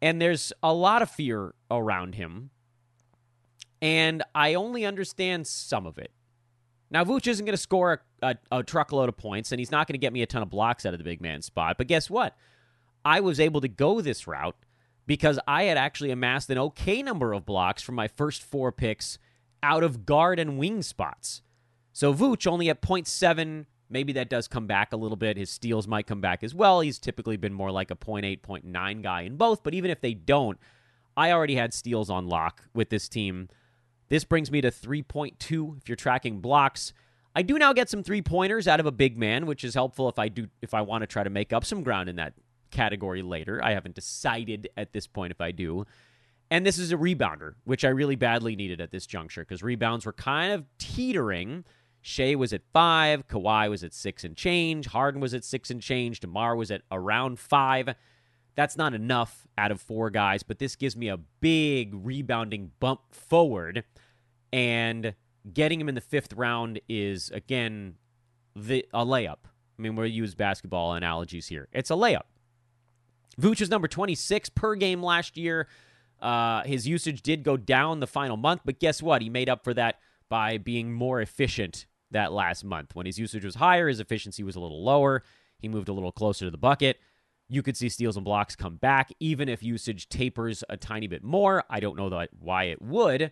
And 0.00 0.20
there's 0.20 0.52
a 0.62 0.72
lot 0.72 1.02
of 1.02 1.10
fear 1.10 1.54
around 1.70 2.14
him. 2.14 2.50
And 3.82 4.22
I 4.34 4.54
only 4.54 4.84
understand 4.86 5.46
some 5.46 5.86
of 5.86 5.98
it. 5.98 6.10
Now, 6.90 7.04
Vooch 7.04 7.26
isn't 7.26 7.44
going 7.44 7.52
to 7.52 7.60
score 7.60 8.02
a, 8.22 8.36
a, 8.50 8.58
a, 8.58 8.62
truckload 8.62 9.08
of 9.08 9.16
points, 9.16 9.52
and 9.52 9.58
he's 9.58 9.72
not 9.72 9.86
going 9.86 9.94
to 9.94 9.98
get 9.98 10.12
me 10.12 10.22
a 10.22 10.26
ton 10.26 10.42
of 10.42 10.50
blocks 10.50 10.86
out 10.86 10.94
of 10.94 10.98
the 10.98 11.04
big 11.04 11.20
man 11.20 11.42
spot. 11.42 11.76
But 11.78 11.88
guess 11.88 12.08
what? 12.08 12.36
I 13.06 13.20
was 13.20 13.38
able 13.38 13.60
to 13.60 13.68
go 13.68 14.00
this 14.00 14.26
route 14.26 14.56
because 15.06 15.38
I 15.46 15.62
had 15.62 15.78
actually 15.78 16.10
amassed 16.10 16.50
an 16.50 16.58
okay 16.58 17.04
number 17.04 17.32
of 17.32 17.46
blocks 17.46 17.80
from 17.80 17.94
my 17.94 18.08
first 18.08 18.42
four 18.42 18.72
picks 18.72 19.20
out 19.62 19.84
of 19.84 20.04
guard 20.04 20.40
and 20.40 20.58
wing 20.58 20.82
spots. 20.82 21.40
So 21.92 22.12
Vooch 22.12 22.48
only 22.48 22.68
at 22.68 22.82
0.7. 22.82 23.66
Maybe 23.88 24.12
that 24.14 24.28
does 24.28 24.48
come 24.48 24.66
back 24.66 24.92
a 24.92 24.96
little 24.96 25.16
bit. 25.16 25.36
His 25.36 25.50
steals 25.50 25.86
might 25.86 26.08
come 26.08 26.20
back 26.20 26.42
as 26.42 26.52
well. 26.52 26.80
He's 26.80 26.98
typically 26.98 27.36
been 27.36 27.52
more 27.52 27.70
like 27.70 27.92
a 27.92 27.96
0.8, 27.96 28.40
0.9 28.40 29.02
guy 29.04 29.20
in 29.20 29.36
both. 29.36 29.62
But 29.62 29.74
even 29.74 29.92
if 29.92 30.00
they 30.00 30.12
don't, 30.12 30.58
I 31.16 31.30
already 31.30 31.54
had 31.54 31.72
steals 31.72 32.10
on 32.10 32.26
lock 32.26 32.64
with 32.74 32.90
this 32.90 33.08
team. 33.08 33.48
This 34.08 34.24
brings 34.24 34.50
me 34.50 34.60
to 34.62 34.72
3.2 34.72 35.78
if 35.78 35.88
you're 35.88 35.94
tracking 35.94 36.40
blocks. 36.40 36.92
I 37.36 37.42
do 37.42 37.56
now 37.56 37.72
get 37.72 37.88
some 37.88 38.02
three 38.02 38.22
pointers 38.22 38.66
out 38.66 38.80
of 38.80 38.86
a 38.86 38.92
big 38.92 39.16
man, 39.16 39.46
which 39.46 39.62
is 39.62 39.74
helpful 39.74 40.08
if 40.08 40.18
I 40.18 40.26
do 40.26 40.48
if 40.60 40.74
I 40.74 40.80
want 40.80 41.02
to 41.02 41.06
try 41.06 41.22
to 41.22 41.30
make 41.30 41.52
up 41.52 41.64
some 41.64 41.84
ground 41.84 42.08
in 42.08 42.16
that 42.16 42.32
category 42.70 43.22
later. 43.22 43.62
I 43.64 43.72
haven't 43.72 43.94
decided 43.94 44.68
at 44.76 44.92
this 44.92 45.06
point 45.06 45.30
if 45.30 45.40
I 45.40 45.52
do. 45.52 45.86
And 46.50 46.64
this 46.64 46.78
is 46.78 46.92
a 46.92 46.96
rebounder, 46.96 47.54
which 47.64 47.84
I 47.84 47.88
really 47.88 48.16
badly 48.16 48.54
needed 48.54 48.80
at 48.80 48.92
this 48.92 49.06
juncture 49.06 49.42
because 49.42 49.62
rebounds 49.62 50.06
were 50.06 50.12
kind 50.12 50.52
of 50.52 50.64
teetering. 50.78 51.64
Shai 52.02 52.36
was 52.36 52.52
at 52.52 52.62
five, 52.72 53.26
Kawhi 53.26 53.68
was 53.68 53.82
at 53.82 53.92
six 53.92 54.22
and 54.22 54.36
change, 54.36 54.86
Harden 54.86 55.20
was 55.20 55.34
at 55.34 55.44
six 55.44 55.70
and 55.70 55.82
change, 55.82 56.20
DeMar 56.20 56.54
was 56.54 56.70
at 56.70 56.82
around 56.92 57.40
five. 57.40 57.94
That's 58.54 58.76
not 58.76 58.94
enough 58.94 59.46
out 59.58 59.72
of 59.72 59.80
four 59.80 60.10
guys, 60.10 60.44
but 60.44 60.60
this 60.60 60.76
gives 60.76 60.96
me 60.96 61.08
a 61.08 61.16
big 61.16 61.92
rebounding 61.92 62.70
bump 62.78 63.00
forward. 63.12 63.82
And 64.52 65.14
getting 65.52 65.80
him 65.80 65.88
in 65.88 65.96
the 65.96 66.00
fifth 66.00 66.32
round 66.32 66.80
is, 66.88 67.30
again, 67.30 67.96
the, 68.54 68.86
a 68.94 69.04
layup. 69.04 69.38
I 69.78 69.82
mean, 69.82 69.96
we'll 69.96 70.06
use 70.06 70.34
basketball 70.34 70.94
analogies 70.94 71.48
here. 71.48 71.68
It's 71.72 71.90
a 71.90 71.94
layup. 71.94 72.22
Vooch 73.40 73.60
was 73.60 73.70
number 73.70 73.88
26 73.88 74.48
per 74.50 74.74
game 74.74 75.02
last 75.02 75.36
year. 75.36 75.68
Uh, 76.20 76.62
his 76.64 76.88
usage 76.88 77.22
did 77.22 77.42
go 77.42 77.56
down 77.56 78.00
the 78.00 78.06
final 78.06 78.36
month, 78.36 78.62
but 78.64 78.80
guess 78.80 79.02
what? 79.02 79.20
He 79.20 79.28
made 79.28 79.48
up 79.48 79.64
for 79.64 79.74
that 79.74 79.96
by 80.28 80.58
being 80.58 80.92
more 80.92 81.20
efficient 81.20 81.86
that 82.10 82.32
last 82.32 82.64
month. 82.64 82.94
When 82.94 83.06
his 83.06 83.18
usage 83.18 83.44
was 83.44 83.56
higher, 83.56 83.88
his 83.88 84.00
efficiency 84.00 84.42
was 84.42 84.56
a 84.56 84.60
little 84.60 84.82
lower. 84.82 85.22
He 85.58 85.68
moved 85.68 85.88
a 85.88 85.92
little 85.92 86.12
closer 86.12 86.46
to 86.46 86.50
the 86.50 86.58
bucket. 86.58 86.98
You 87.48 87.62
could 87.62 87.76
see 87.76 87.88
steals 87.88 88.16
and 88.16 88.24
blocks 88.24 88.56
come 88.56 88.76
back, 88.76 89.12
even 89.20 89.48
if 89.48 89.62
usage 89.62 90.08
tapers 90.08 90.64
a 90.68 90.76
tiny 90.76 91.06
bit 91.06 91.22
more. 91.22 91.64
I 91.70 91.80
don't 91.80 91.96
know 91.96 92.08
that 92.10 92.30
why 92.38 92.64
it 92.64 92.82
would. 92.82 93.30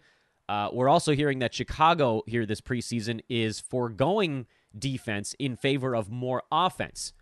Uh, 0.49 0.69
we're 0.73 0.89
also 0.89 1.15
hearing 1.15 1.39
that 1.39 1.55
Chicago 1.55 2.23
here 2.27 2.45
this 2.45 2.61
preseason 2.61 3.21
is 3.29 3.61
foregoing 3.61 4.47
defense 4.79 5.35
in 5.39 5.57
favor 5.57 5.97
of 5.97 6.11
more 6.11 6.43
offense. 6.53 7.13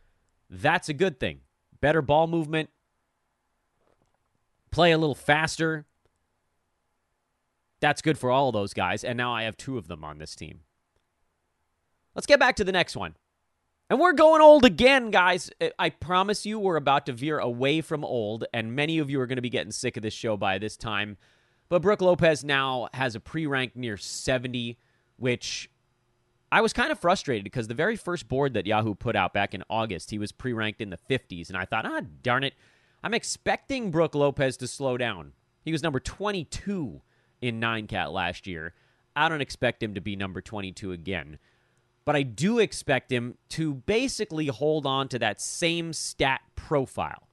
That's 0.51 0.89
a 0.89 0.95
good 0.95 1.21
thing 1.21 1.41
better 1.83 2.01
ball 2.01 2.27
movement, 2.27 2.71
play 4.71 4.93
a 4.93 4.99
little 4.99 5.15
faster. 5.15 5.85
That's 7.81 8.01
good 8.01 8.17
for 8.17 8.31
all 8.31 8.49
of 8.49 8.55
those 8.55 8.73
guys. 8.73 9.05
And 9.05 9.19
now 9.19 9.35
I 9.35 9.43
have 9.43 9.59
two 9.59 9.77
of 9.77 9.89
them 9.89 10.03
on 10.03 10.17
this 10.17 10.35
team. 10.35 10.61
Let's 12.15 12.27
get 12.27 12.41
back 12.41 12.57
to 12.57 12.65
the 12.65 12.73
next 12.73 12.97
one. 12.97 13.17
And 13.91 14.01
we're 14.01 14.13
going 14.13 14.41
old 14.41 14.65
again, 14.65 15.11
guys. 15.11 15.51
I 15.79 15.91
promise 15.91 16.47
you, 16.47 16.59
we're 16.59 16.77
about 16.77 17.05
to 17.07 17.13
veer 17.13 17.39
away 17.39 17.83
from 17.83 18.05
old, 18.05 18.45
and 18.55 18.75
many 18.75 18.99
of 18.99 19.11
you 19.11 19.21
are 19.21 19.27
going 19.27 19.37
to 19.37 19.43
be 19.43 19.51
getting 19.51 19.73
sick 19.73 19.99
of 19.99 20.03
this 20.03 20.15
show 20.15 20.37
by 20.37 20.57
this 20.57 20.79
time. 20.79 21.19
But 21.69 21.83
Brook 21.83 22.01
Lopez 22.01 22.43
now 22.43 22.89
has 22.95 23.15
a 23.15 23.21
pre 23.21 23.45
rank 23.45 23.77
near 23.77 23.99
70, 23.99 24.79
which 25.17 25.69
I 26.53 26.61
was 26.61 26.75
kind 26.75 26.93
of 26.93 26.99
frustrated 26.99 27.45
because 27.45 27.67
the 27.67 27.75
very 27.75 27.97
first 27.97 28.29
board 28.29 28.53
that 28.53 28.67
Yahoo 28.67 28.95
put 28.95 29.17
out 29.17 29.33
back 29.33 29.55
in 29.55 29.65
August, 29.71 30.11
he 30.11 30.19
was 30.19 30.33
pre 30.33 30.53
ranked 30.53 30.83
in 30.83 30.91
the 30.91 30.99
50s. 30.99 31.49
And 31.49 31.57
I 31.57 31.65
thought, 31.65 31.87
ah, 31.87 32.03
darn 32.23 32.45
it. 32.45 32.53
I'm 33.03 33.15
expecting 33.15 33.91
Brook 33.91 34.15
Lopez 34.15 34.59
to 34.59 34.67
slow 34.67 34.99
down. 34.99 35.33
He 35.65 35.73
was 35.73 35.83
number 35.83 35.99
22 35.99 37.01
in 37.41 37.59
9Cat 37.59 38.13
last 38.13 38.47
year. 38.47 38.75
I 39.17 39.31
don't 39.31 39.41
expect 39.41 39.83
him 39.83 39.95
to 39.95 40.03
be 40.03 40.15
number 40.15 40.43
22 40.43 40.93
again. 40.93 41.39
But 42.05 42.17
I 42.17 42.23
do 42.23 42.59
expect 42.59 43.11
him 43.11 43.39
to 43.51 43.75
basically 43.75 44.49
hold 44.49 44.85
on 44.85 45.09
to 45.09 45.19
that 45.21 45.41
same 45.41 45.95
stat 45.95 46.43
profile. 46.55 47.29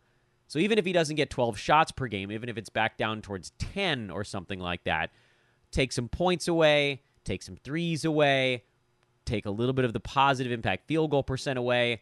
So 0.48 0.60
even 0.60 0.78
if 0.78 0.86
he 0.86 0.94
doesn't 0.94 1.18
get 1.18 1.30
12 1.30 1.60
shots 1.60 1.92
per 1.92 2.08
game, 2.08 2.32
even 2.32 2.48
if 2.48 2.58
it's 2.58 2.70
back 2.70 2.98
down 2.98 3.22
towards 3.22 3.52
10 3.60 4.12
or 4.12 4.24
something 4.24 4.60
like 4.60 4.86
that, 4.86 5.10
take 5.72 5.92
some 5.92 6.08
points 6.08 6.48
away, 6.48 7.02
take 7.26 7.44
some 7.44 7.58
threes 7.58 8.06
away, 8.06 8.64
take 9.26 9.46
a 9.46 9.52
little 9.52 9.74
bit 9.74 9.86
of 9.86 9.94
the 9.94 10.00
positive 10.00 10.52
impact 10.52 10.88
field 10.88 11.12
goal 11.12 11.24
percent 11.24 11.60
away. 11.60 12.02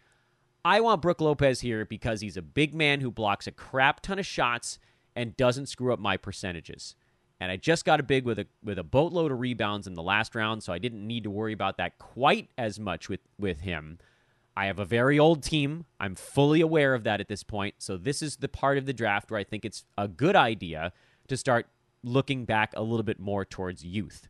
I 0.66 0.82
want 0.82 1.02
Brook 1.02 1.22
Lopez 1.22 1.62
here 1.62 1.86
because 1.86 2.22
he's 2.22 2.38
a 2.38 2.42
big 2.42 2.74
man 2.74 3.02
who 3.02 3.12
blocks 3.12 3.48
a 3.48 3.52
crap 3.52 4.02
ton 4.02 4.20
of 4.20 4.26
shots 4.26 4.80
and 5.16 5.38
doesn't 5.38 5.68
screw 5.68 5.94
up 5.94 6.00
my 6.00 6.18
percentages. 6.18 6.96
And 7.40 7.52
I 7.52 7.58
just 7.58 7.86
got 7.86 8.00
a 8.00 8.04
big 8.04 8.26
with 8.26 8.40
a 8.40 8.48
with 8.64 8.80
a 8.80 8.84
boatload 8.84 9.32
of 9.32 9.40
rebounds 9.40 9.88
in 9.88 9.94
the 9.94 10.04
last 10.04 10.36
round, 10.36 10.64
so 10.64 10.74
I 10.74 10.80
didn't 10.80 11.06
need 11.06 11.24
to 11.24 11.30
worry 11.30 11.54
about 11.54 11.78
that 11.78 12.00
quite 12.00 12.50
as 12.58 12.80
much 12.80 13.10
with 13.10 13.22
with 13.38 13.62
him. 13.62 14.00
I 14.56 14.66
have 14.66 14.80
a 14.80 14.86
very 14.86 15.20
old 15.20 15.44
team. 15.44 15.86
I'm 16.00 16.16
fully 16.16 16.62
aware 16.62 16.96
of 16.96 17.04
that 17.04 17.22
at 17.22 17.28
this 17.28 17.44
point. 17.44 17.76
So 17.78 17.96
this 17.96 18.24
is 18.24 18.38
the 18.38 18.48
part 18.48 18.80
of 18.80 18.88
the 18.88 18.94
draft 18.94 19.30
where 19.30 19.40
I 19.40 19.44
think 19.44 19.66
it's 19.66 19.84
a 20.00 20.08
good 20.08 20.36
idea 20.36 20.94
to 21.28 21.38
start 21.38 21.68
looking 22.04 22.44
back 22.44 22.74
a 22.76 22.82
little 22.82 23.04
bit 23.04 23.20
more 23.20 23.46
towards 23.46 23.86
youth. 23.86 24.28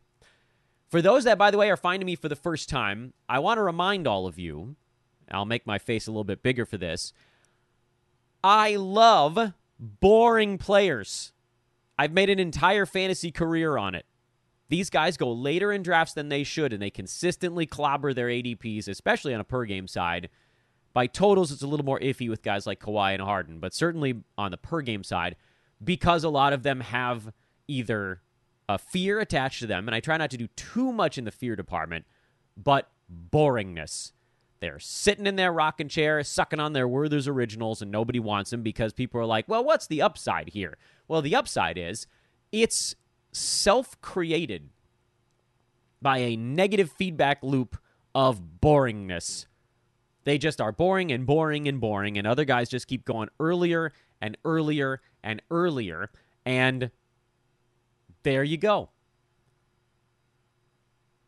For 0.88 1.02
those 1.02 1.24
that, 1.24 1.38
by 1.38 1.50
the 1.50 1.58
way, 1.58 1.70
are 1.70 1.76
finding 1.76 2.06
me 2.06 2.16
for 2.16 2.28
the 2.28 2.36
first 2.36 2.68
time, 2.68 3.12
I 3.28 3.38
want 3.40 3.58
to 3.58 3.62
remind 3.62 4.06
all 4.06 4.26
of 4.26 4.38
you, 4.38 4.76
I'll 5.30 5.44
make 5.44 5.66
my 5.66 5.78
face 5.78 6.06
a 6.06 6.10
little 6.10 6.24
bit 6.24 6.42
bigger 6.42 6.64
for 6.64 6.78
this. 6.78 7.12
I 8.42 8.76
love 8.76 9.52
boring 9.78 10.56
players. 10.56 11.32
I've 11.98 12.12
made 12.12 12.30
an 12.30 12.38
entire 12.38 12.86
fantasy 12.86 13.30
career 13.30 13.76
on 13.76 13.94
it. 13.94 14.06
These 14.70 14.90
guys 14.90 15.16
go 15.16 15.32
later 15.32 15.72
in 15.72 15.82
drafts 15.82 16.14
than 16.14 16.28
they 16.28 16.44
should, 16.44 16.72
and 16.72 16.80
they 16.80 16.90
consistently 16.90 17.66
clobber 17.66 18.14
their 18.14 18.28
ADPs, 18.28 18.88
especially 18.88 19.34
on 19.34 19.40
a 19.40 19.44
per 19.44 19.64
game 19.64 19.88
side. 19.88 20.28
By 20.94 21.06
totals, 21.06 21.52
it's 21.52 21.62
a 21.62 21.66
little 21.66 21.86
more 21.86 22.00
iffy 22.00 22.28
with 22.28 22.42
guys 22.42 22.66
like 22.66 22.80
Kawhi 22.80 23.12
and 23.12 23.22
Harden, 23.22 23.60
but 23.60 23.74
certainly 23.74 24.22
on 24.36 24.50
the 24.50 24.56
per 24.56 24.80
game 24.80 25.04
side, 25.04 25.36
because 25.82 26.24
a 26.24 26.28
lot 26.28 26.52
of 26.52 26.62
them 26.62 26.80
have 26.80 27.32
either 27.66 28.22
a 28.68 28.78
fear 28.78 29.18
attached 29.20 29.60
to 29.60 29.66
them, 29.66 29.88
and 29.88 29.94
I 29.94 30.00
try 30.00 30.16
not 30.16 30.30
to 30.30 30.36
do 30.36 30.48
too 30.48 30.92
much 30.92 31.16
in 31.18 31.24
the 31.24 31.30
fear 31.30 31.56
department, 31.56 32.04
but 32.56 32.90
boringness. 33.30 34.12
They're 34.60 34.80
sitting 34.80 35.26
in 35.26 35.36
their 35.36 35.52
rocking 35.52 35.88
chair, 35.88 36.22
sucking 36.22 36.60
on 36.60 36.72
their 36.72 36.88
Werther's 36.88 37.28
originals, 37.28 37.80
and 37.80 37.90
nobody 37.90 38.18
wants 38.18 38.50
them 38.50 38.62
because 38.62 38.92
people 38.92 39.20
are 39.20 39.26
like, 39.26 39.48
well, 39.48 39.64
what's 39.64 39.86
the 39.86 40.02
upside 40.02 40.50
here? 40.50 40.76
Well, 41.06 41.22
the 41.22 41.36
upside 41.36 41.78
is 41.78 42.06
it's 42.50 42.94
self 43.32 44.00
created 44.00 44.70
by 46.02 46.18
a 46.18 46.36
negative 46.36 46.90
feedback 46.90 47.38
loop 47.42 47.78
of 48.14 48.60
boringness. 48.60 49.46
They 50.24 50.38
just 50.38 50.60
are 50.60 50.72
boring 50.72 51.12
and 51.12 51.24
boring 51.24 51.68
and 51.68 51.80
boring, 51.80 52.18
and 52.18 52.26
other 52.26 52.44
guys 52.44 52.68
just 52.68 52.88
keep 52.88 53.04
going 53.04 53.28
earlier 53.40 53.92
and 54.20 54.36
earlier 54.44 55.00
and 55.22 55.40
earlier. 55.50 56.10
And 56.44 56.90
there 58.28 58.44
you 58.44 58.58
go. 58.58 58.90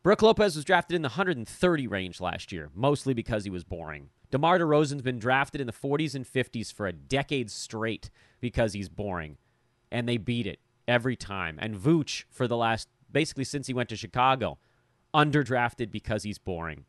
Brook 0.03 0.21
Lopez 0.21 0.55
was 0.55 0.67
drafted 0.67 0.97
in 0.97 1.01
the 1.01 1.09
130 1.09 1.87
range 1.87 2.21
last 2.21 2.53
year, 2.53 2.69
mostly 2.75 3.15
because 3.15 3.45
he 3.45 3.51
was 3.51 3.65
boring. 3.65 4.11
DeMar 4.31 4.59
DeRozan's 4.59 5.01
been 5.01 5.19
drafted 5.19 5.63
in 5.63 5.67
the 5.67 5.73
40s 5.73 6.15
and 6.15 6.27
50s 6.27 6.71
for 6.71 6.87
a 6.87 6.93
decade 6.93 7.51
straight 7.51 8.11
because 8.39 8.75
he's 8.75 8.91
boring. 8.91 9.39
And 9.91 10.07
they 10.07 10.19
beat 10.19 10.47
it 10.47 10.61
every 10.87 11.17
time. 11.17 11.59
And 11.59 11.75
Vooch, 11.75 12.25
for 12.29 12.47
the 12.47 12.57
last, 12.57 12.87
basically 13.11 13.45
since 13.45 13.67
he 13.67 13.73
went 13.73 13.89
to 13.89 13.97
Chicago, 13.97 14.59
underdrafted 15.15 15.91
because 15.91 16.25
he's 16.25 16.39
boring. 16.39 16.85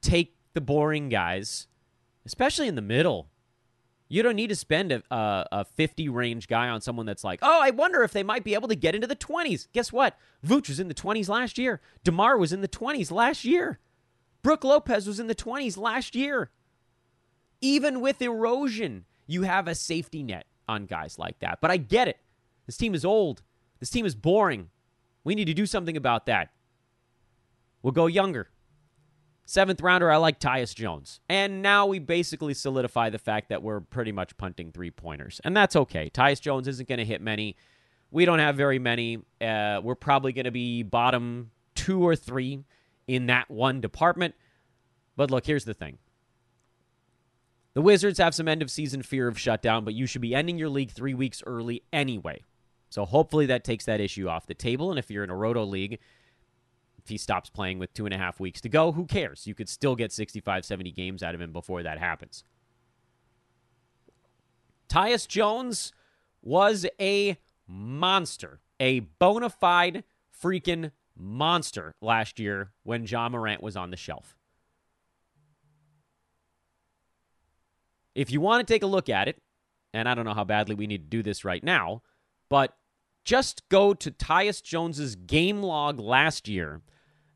Take 0.00 0.36
the 0.54 0.62
boring 0.62 1.10
guys, 1.10 1.68
especially 2.24 2.66
in 2.66 2.76
the 2.76 2.82
middle, 2.82 3.28
you 4.08 4.22
don't 4.22 4.36
need 4.36 4.48
to 4.48 4.56
spend 4.56 4.92
a, 4.92 5.02
a, 5.10 5.46
a, 5.52 5.64
50 5.64 6.08
range 6.08 6.46
guy 6.46 6.68
on 6.68 6.80
someone 6.80 7.06
that's 7.06 7.24
like, 7.24 7.40
oh, 7.42 7.60
I 7.62 7.70
wonder 7.70 8.02
if 8.02 8.12
they 8.12 8.22
might 8.22 8.44
be 8.44 8.54
able 8.54 8.68
to 8.68 8.76
get 8.76 8.94
into 8.94 9.06
the 9.06 9.16
20s. 9.16 9.66
Guess 9.72 9.92
what? 9.92 10.16
Vooch 10.44 10.68
was 10.68 10.78
in 10.78 10.88
the 10.88 10.94
20s 10.94 11.28
last 11.28 11.58
year. 11.58 11.80
DeMar 12.04 12.38
was 12.38 12.52
in 12.52 12.60
the 12.60 12.68
20s 12.68 13.10
last 13.10 13.44
year. 13.44 13.80
Brook 14.42 14.62
Lopez 14.62 15.06
was 15.06 15.18
in 15.18 15.26
the 15.26 15.34
20s 15.34 15.76
last 15.76 16.14
year. 16.14 16.50
Even 17.60 18.00
with 18.00 18.22
erosion, 18.22 19.06
you 19.26 19.42
have 19.42 19.66
a 19.66 19.74
safety 19.74 20.22
net 20.22 20.46
on 20.68 20.86
guys 20.86 21.18
like 21.18 21.38
that. 21.40 21.60
But 21.60 21.70
I 21.70 21.76
get 21.76 22.06
it. 22.06 22.18
This 22.66 22.76
team 22.76 22.94
is 22.94 23.04
old. 23.04 23.42
This 23.80 23.90
team 23.90 24.06
is 24.06 24.14
boring. 24.14 24.70
We 25.24 25.34
need 25.34 25.46
to 25.46 25.54
do 25.54 25.66
something 25.66 25.96
about 25.96 26.26
that. 26.26 26.50
We'll 27.82 27.92
go 27.92 28.06
younger. 28.06 28.50
Seventh 29.48 29.80
rounder, 29.80 30.10
I 30.10 30.16
like 30.16 30.40
Tyus 30.40 30.74
Jones. 30.74 31.20
And 31.28 31.62
now 31.62 31.86
we 31.86 32.00
basically 32.00 32.52
solidify 32.52 33.10
the 33.10 33.18
fact 33.18 33.48
that 33.50 33.62
we're 33.62 33.78
pretty 33.80 34.10
much 34.10 34.36
punting 34.36 34.72
three 34.72 34.90
pointers. 34.90 35.40
And 35.44 35.56
that's 35.56 35.76
okay. 35.76 36.10
Tyus 36.10 36.40
Jones 36.40 36.66
isn't 36.66 36.88
going 36.88 36.98
to 36.98 37.04
hit 37.04 37.20
many. 37.20 37.56
We 38.10 38.24
don't 38.24 38.40
have 38.40 38.56
very 38.56 38.80
many. 38.80 39.18
Uh, 39.40 39.80
we're 39.84 39.94
probably 39.94 40.32
going 40.32 40.46
to 40.46 40.50
be 40.50 40.82
bottom 40.82 41.52
two 41.76 42.04
or 42.04 42.16
three 42.16 42.64
in 43.06 43.26
that 43.26 43.48
one 43.48 43.80
department. 43.80 44.34
But 45.14 45.30
look, 45.30 45.46
here's 45.46 45.64
the 45.64 45.74
thing 45.74 45.98
the 47.74 47.82
Wizards 47.82 48.18
have 48.18 48.34
some 48.34 48.48
end 48.48 48.62
of 48.62 48.70
season 48.70 49.02
fear 49.02 49.28
of 49.28 49.38
shutdown, 49.38 49.84
but 49.84 49.94
you 49.94 50.06
should 50.06 50.22
be 50.22 50.34
ending 50.34 50.58
your 50.58 50.68
league 50.68 50.90
three 50.90 51.14
weeks 51.14 51.40
early 51.46 51.84
anyway. 51.92 52.40
So 52.90 53.04
hopefully 53.04 53.46
that 53.46 53.62
takes 53.62 53.84
that 53.84 54.00
issue 54.00 54.28
off 54.28 54.46
the 54.46 54.54
table. 54.54 54.90
And 54.90 54.98
if 54.98 55.08
you're 55.08 55.22
in 55.24 55.30
a 55.30 55.36
roto 55.36 55.64
league, 55.64 56.00
if 57.06 57.10
he 57.10 57.18
stops 57.18 57.48
playing 57.48 57.78
with 57.78 57.94
two 57.94 58.04
and 58.04 58.12
a 58.12 58.18
half 58.18 58.40
weeks 58.40 58.60
to 58.60 58.68
go, 58.68 58.90
who 58.90 59.06
cares? 59.06 59.46
You 59.46 59.54
could 59.54 59.68
still 59.68 59.94
get 59.94 60.10
65, 60.10 60.64
70 60.64 60.90
games 60.90 61.22
out 61.22 61.36
of 61.36 61.40
him 61.40 61.52
before 61.52 61.84
that 61.84 62.00
happens. 62.00 62.42
Tyus 64.88 65.28
Jones 65.28 65.92
was 66.42 66.84
a 67.00 67.38
monster, 67.68 68.58
a 68.80 69.00
bona 69.00 69.50
fide 69.50 70.02
freaking 70.42 70.90
monster 71.16 71.94
last 72.02 72.40
year 72.40 72.72
when 72.82 73.06
John 73.06 73.30
Morant 73.30 73.62
was 73.62 73.76
on 73.76 73.90
the 73.90 73.96
shelf. 73.96 74.36
If 78.16 78.32
you 78.32 78.40
want 78.40 78.66
to 78.66 78.74
take 78.74 78.82
a 78.82 78.88
look 78.88 79.08
at 79.08 79.28
it, 79.28 79.40
and 79.94 80.08
I 80.08 80.14
don't 80.16 80.24
know 80.24 80.34
how 80.34 80.44
badly 80.44 80.74
we 80.74 80.88
need 80.88 81.04
to 81.04 81.16
do 81.16 81.22
this 81.22 81.44
right 81.44 81.62
now, 81.62 82.02
but 82.48 82.76
just 83.24 83.68
go 83.68 83.94
to 83.94 84.10
Tyus 84.10 84.60
Jones's 84.60 85.14
game 85.14 85.62
log 85.62 86.00
last 86.00 86.48
year 86.48 86.82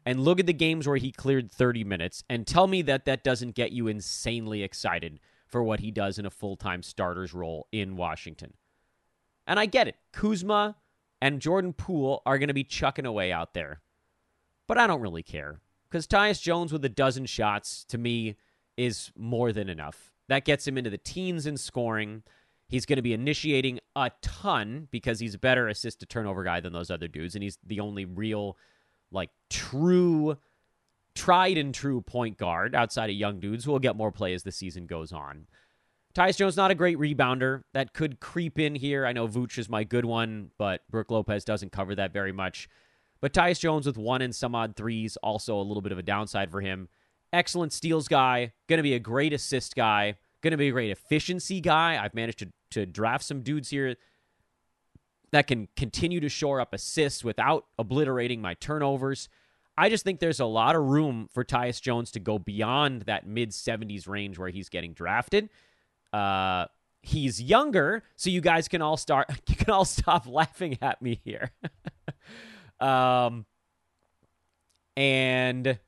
and 0.04 0.24
look 0.24 0.40
at 0.40 0.46
the 0.46 0.52
games 0.52 0.86
where 0.86 0.96
he 0.96 1.12
cleared 1.12 1.50
30 1.50 1.84
minutes 1.84 2.24
and 2.28 2.46
tell 2.46 2.66
me 2.66 2.82
that 2.82 3.04
that 3.04 3.24
doesn't 3.24 3.54
get 3.54 3.72
you 3.72 3.86
insanely 3.86 4.62
excited 4.62 5.20
for 5.46 5.62
what 5.62 5.80
he 5.80 5.90
does 5.90 6.18
in 6.18 6.26
a 6.26 6.30
full 6.30 6.56
time 6.56 6.82
starter's 6.82 7.34
role 7.34 7.66
in 7.72 7.96
Washington. 7.96 8.54
And 9.46 9.58
I 9.58 9.66
get 9.66 9.88
it. 9.88 9.96
Kuzma 10.12 10.76
and 11.20 11.40
Jordan 11.40 11.72
Poole 11.72 12.22
are 12.24 12.38
going 12.38 12.48
to 12.48 12.54
be 12.54 12.64
chucking 12.64 13.06
away 13.06 13.32
out 13.32 13.54
there. 13.54 13.80
But 14.66 14.78
I 14.78 14.86
don't 14.86 15.00
really 15.00 15.22
care 15.22 15.60
because 15.90 16.06
Tyus 16.06 16.40
Jones 16.40 16.72
with 16.72 16.84
a 16.84 16.88
dozen 16.88 17.26
shots 17.26 17.84
to 17.86 17.98
me 17.98 18.36
is 18.76 19.10
more 19.16 19.52
than 19.52 19.68
enough. 19.68 20.12
That 20.28 20.44
gets 20.44 20.66
him 20.66 20.78
into 20.78 20.90
the 20.90 20.98
teens 20.98 21.46
in 21.46 21.56
scoring. 21.56 22.22
He's 22.68 22.86
going 22.86 22.96
to 22.96 23.02
be 23.02 23.12
initiating 23.12 23.80
a 23.96 24.12
ton 24.22 24.86
because 24.92 25.18
he's 25.18 25.34
a 25.34 25.38
better 25.38 25.66
assist 25.66 25.98
to 26.00 26.06
turnover 26.06 26.44
guy 26.44 26.60
than 26.60 26.72
those 26.72 26.90
other 26.90 27.08
dudes. 27.08 27.34
And 27.34 27.42
he's 27.42 27.58
the 27.66 27.80
only 27.80 28.04
real 28.04 28.56
like 29.12 29.30
true 29.48 30.36
tried 31.14 31.58
and 31.58 31.74
true 31.74 32.00
point 32.00 32.38
guard 32.38 32.74
outside 32.74 33.10
of 33.10 33.16
young 33.16 33.40
dudes 33.40 33.64
who 33.64 33.72
will 33.72 33.78
get 33.78 33.96
more 33.96 34.12
play 34.12 34.32
as 34.34 34.42
the 34.42 34.52
season 34.52 34.86
goes 34.86 35.12
on. 35.12 35.46
Tyus 36.14 36.36
Jones 36.36 36.56
not 36.56 36.70
a 36.70 36.74
great 36.74 36.98
rebounder 36.98 37.62
that 37.72 37.92
could 37.92 38.18
creep 38.20 38.58
in 38.58 38.74
here. 38.74 39.06
I 39.06 39.12
know 39.12 39.28
Vooch 39.28 39.58
is 39.58 39.68
my 39.68 39.84
good 39.84 40.04
one, 40.04 40.50
but 40.58 40.80
Brook 40.90 41.10
Lopez 41.10 41.44
doesn't 41.44 41.72
cover 41.72 41.94
that 41.94 42.12
very 42.12 42.32
much. 42.32 42.68
But 43.20 43.32
Tyus 43.32 43.60
Jones 43.60 43.86
with 43.86 43.98
one 43.98 44.22
and 44.22 44.34
some 44.34 44.54
odd 44.54 44.74
threes, 44.76 45.16
also 45.18 45.56
a 45.56 45.62
little 45.62 45.82
bit 45.82 45.92
of 45.92 45.98
a 45.98 46.02
downside 46.02 46.50
for 46.50 46.60
him. 46.60 46.88
Excellent 47.32 47.72
steals 47.72 48.08
guy, 48.08 48.52
to 48.78 48.82
be 48.82 48.94
a 48.94 48.98
great 48.98 49.32
assist 49.32 49.76
guy, 49.76 50.16
to 50.52 50.58
be 50.58 50.68
a 50.68 50.72
great 50.72 50.90
efficiency 50.90 51.60
guy. 51.60 52.02
I've 52.02 52.14
managed 52.14 52.40
to, 52.40 52.48
to 52.70 52.86
draft 52.86 53.24
some 53.24 53.42
dudes 53.42 53.70
here 53.70 53.96
that 55.32 55.46
can 55.46 55.68
continue 55.76 56.20
to 56.20 56.28
shore 56.28 56.60
up 56.60 56.72
assists 56.72 57.24
without 57.24 57.66
obliterating 57.78 58.40
my 58.40 58.54
turnovers. 58.54 59.28
I 59.76 59.88
just 59.88 60.04
think 60.04 60.20
there's 60.20 60.40
a 60.40 60.46
lot 60.46 60.76
of 60.76 60.82
room 60.82 61.28
for 61.32 61.44
Tyus 61.44 61.80
Jones 61.80 62.10
to 62.12 62.20
go 62.20 62.38
beyond 62.38 63.02
that 63.02 63.26
mid 63.26 63.50
70s 63.50 64.08
range 64.08 64.38
where 64.38 64.48
he's 64.48 64.68
getting 64.68 64.92
drafted. 64.92 65.48
Uh, 66.12 66.66
he's 67.02 67.40
younger, 67.40 68.02
so 68.16 68.30
you 68.30 68.40
guys 68.40 68.68
can 68.68 68.82
all 68.82 68.96
start 68.96 69.30
you 69.48 69.56
can 69.56 69.70
all 69.70 69.84
stop 69.84 70.26
laughing 70.28 70.78
at 70.82 71.00
me 71.00 71.20
here. 71.24 71.50
um, 72.80 73.46
and 74.96 75.78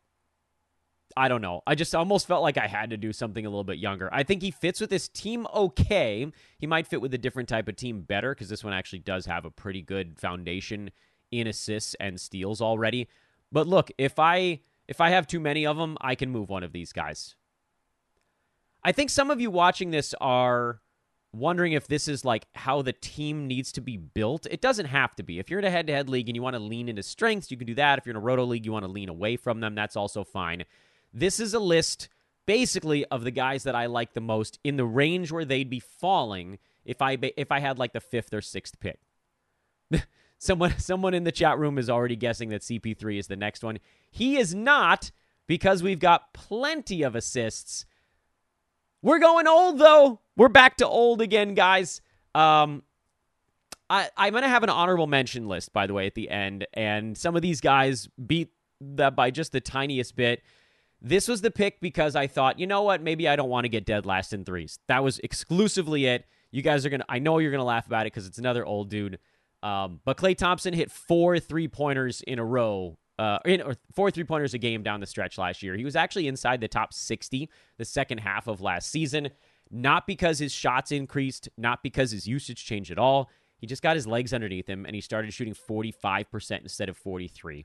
I 1.16 1.29
don't 1.29 1.42
know. 1.42 1.62
I 1.66 1.75
just 1.75 1.94
almost 1.94 2.27
felt 2.27 2.42
like 2.42 2.59
I 2.59 2.66
had 2.66 2.90
to 2.90 2.96
do 2.96 3.12
something 3.12 3.44
a 3.44 3.48
little 3.48 3.64
bit 3.64 3.79
younger. 3.79 4.09
I 4.12 4.22
think 4.22 4.42
he 4.42 4.51
fits 4.51 4.81
with 4.81 4.90
this 4.90 5.09
team 5.09 5.46
okay. 5.55 6.31
He 6.59 6.66
might 6.66 6.87
fit 6.87 7.01
with 7.01 7.14
a 7.14 7.18
different 7.18 7.48
type 7.48 7.68
of 7.68 7.77
team 7.77 8.03
better 8.03 8.35
because 8.35 8.48
this 8.48 8.64
one 8.64 8.72
actually 8.72 9.01
does 9.01 9.27
have 9.27 9.44
a 9.44 9.51
pretty 9.51 9.83
good 9.83 10.18
foundation 10.18 10.90
in 11.31 11.46
assists 11.46 11.94
and 12.01 12.20
steals 12.20 12.61
already. 12.61 13.09
But 13.51 13.66
look, 13.66 13.90
if 13.98 14.18
I 14.18 14.61
if 14.88 15.01
I 15.01 15.11
have 15.11 15.27
too 15.27 15.40
many 15.40 15.66
of 15.66 15.77
them, 15.77 15.96
I 16.01 16.14
can 16.14 16.31
move 16.31 16.48
one 16.48 16.62
of 16.62 16.72
these 16.72 16.92
guys. 16.92 17.35
I 18.85 18.92
think 18.92 19.11
some 19.11 19.31
of 19.31 19.40
you 19.40 19.51
watching 19.51 19.90
this 19.90 20.14
are 20.20 20.81
wondering 21.33 21.72
if 21.72 21.87
this 21.87 22.09
is 22.09 22.25
like 22.25 22.46
how 22.55 22.83
the 22.83 22.92
team 22.92 23.46
needs 23.46 23.72
to 23.72 23.81
be 23.81 23.96
built. 23.96 24.46
It 24.51 24.61
doesn't 24.61 24.87
have 24.87 25.14
to 25.16 25.22
be. 25.22 25.38
If 25.38 25.48
you're 25.48 25.61
in 25.61 25.64
a 25.64 25.70
head 25.70 25.87
to 25.87 25.92
head 25.92 26.09
league 26.09 26.29
and 26.29 26.37
you 26.37 26.42
want 26.42 26.55
to 26.55 26.62
lean 26.62 26.88
into 26.88 27.03
strengths, 27.03 27.51
you 27.51 27.57
can 27.57 27.66
do 27.66 27.75
that. 27.77 27.98
If 27.98 28.07
you're 28.07 28.12
in 28.12 28.16
a 28.16 28.20
roto 28.20 28.44
league, 28.44 28.66
you 28.66 28.72
want 28.72 28.85
to 28.85 28.90
lean 28.90 29.09
away 29.09 29.37
from 29.37 29.61
them, 29.61 29.75
that's 29.75 29.96
also 29.96 30.25
fine. 30.25 30.64
This 31.12 31.40
is 31.40 31.55
a 31.55 31.61
list 31.61 32.09
basically 32.46 33.05
of 33.07 33.25
the 33.25 33.31
guys 33.31 33.64
that 33.64 33.75
I 33.75 33.87
like 33.87 34.14
the 34.14 34.20
most 34.20 34.59
in 34.64 34.77
the 34.77 34.85
range 34.85 35.31
where 35.31 35.44
they'd 35.44 35.70
be 35.70 35.81
falling 35.81 36.59
if 36.85 37.01
I 37.01 37.18
if 37.37 37.53
I 37.53 37.61
had 37.61 37.79
like 37.79 37.92
the 37.92 38.01
5th 38.01 38.33
or 38.33 38.40
6th 38.40 38.81
pick. 38.81 38.98
someone 40.38 40.77
someone 40.79 41.14
in 41.14 41.25
the 41.25 41.33
chat 41.33 41.59
room 41.59 41.79
is 41.79 41.90
already 41.90 42.16
guessing 42.16 42.48
that 42.51 42.62
CP3 42.62 43.18
is 43.18 43.27
the 43.27 43.37
next 43.37 43.62
one. 43.62 43.79
He 44.11 44.38
is 44.38 44.55
not 44.55 45.11
because 45.46 45.83
we've 45.83 46.01
got 46.01 46.33
plenty 46.33 47.03
of 47.03 47.14
assists. 47.14 47.87
We're 49.03 49.18
going 49.18 49.46
old 49.46 49.79
though. 49.79 50.20
We're 50.37 50.48
back 50.48 50.77
to 50.79 50.87
old 50.87 51.20
again, 51.20 51.55
guys. 51.55 52.01
Um 52.35 52.83
I, 53.90 54.09
I'm 54.16 54.33
to 54.33 54.48
have 54.48 54.62
an 54.62 54.70
honorable 54.70 55.07
mention 55.07 55.48
list, 55.48 55.75
by 55.75 55.87
the 55.87 55.92
way, 55.92 56.07
at 56.07 56.14
the 56.14 56.31
end. 56.31 56.66
And 56.72 57.16
some 57.18 57.37
of 57.37 57.42
these 57.42 57.61
guys 57.61 58.09
beat 58.27 58.51
that 58.81 59.14
by 59.14 59.31
just 59.31 59.53
the 59.53 59.61
tiniest 59.61 60.16
bit. 60.16 60.42
This 61.05 61.27
was 61.27 61.41
the 61.41 61.51
pick 61.51 61.81
because 61.81 62.15
I 62.15 62.29
thought, 62.29 62.61
you 62.61 62.67
know 62.69 62.83
what, 62.83 63.03
maybe 63.03 63.29
I 63.29 63.35
don't 63.35 63.49
want 63.49 63.65
to 63.65 63.69
get 63.69 63.85
dead 63.85 64.07
last 64.07 64.33
in 64.33 64.45
threes. 64.45 64.79
That 64.87 65.03
was 65.03 65.19
exclusively 65.19 66.07
it. 66.07 66.25
You 66.53 66.62
guys 66.62 66.87
are 66.87 66.91
gonna, 66.91 67.05
I 67.09 67.19
know 67.19 67.38
you're 67.38 67.51
gonna 67.51 67.65
laugh 67.65 67.87
about 67.87 68.07
it 68.07 68.12
because 68.12 68.27
it's 68.27 68.38
another 68.38 68.65
old 68.65 68.88
dude. 68.88 69.19
Um, 69.65 70.01
but 70.05 70.17
Klay 70.17 70.37
Thompson 70.37 70.73
hit 70.73 70.93
four 70.93 71.41
three 71.41 71.67
pointers 71.67 72.23
in 72.23 72.38
a 72.38 72.45
row, 72.45 72.99
uh, 73.19 73.41
in, 73.45 73.62
or 73.62 73.75
four 73.93 74.12
three 74.12 74.23
pointers 74.23 74.55
a 74.55 74.59
game 74.59 74.85
down 74.85 75.01
the 75.01 75.07
stretch 75.07 75.38
last 75.38 75.61
year. 75.61 75.75
He 75.75 75.85
was 75.85 75.97
actually 75.97 76.29
inside 76.29 76.61
the 76.61 76.69
top 76.69 76.95
60 76.95 77.51
the 77.79 77.85
second 77.85 78.19
half 78.19 78.47
of 78.47 78.61
last 78.61 78.88
season. 78.88 79.31
Not 79.73 80.07
because 80.07 80.38
his 80.38 80.53
shots 80.53 80.93
increased, 80.93 81.49
not 81.57 81.83
because 81.83 82.12
his 82.12 82.29
usage 82.29 82.65
changed 82.65 82.93
at 82.93 82.99
all. 82.99 83.29
He 83.59 83.67
just 83.67 83.83
got 83.83 83.97
his 83.97 84.07
legs 84.07 84.33
underneath 84.33 84.69
him 84.69 84.85
and 84.85 84.95
he 84.95 85.01
started 85.01 85.33
shooting 85.33 85.55
45% 85.55 86.61
instead 86.61 86.88
of 86.88 86.97
43. 86.97 87.65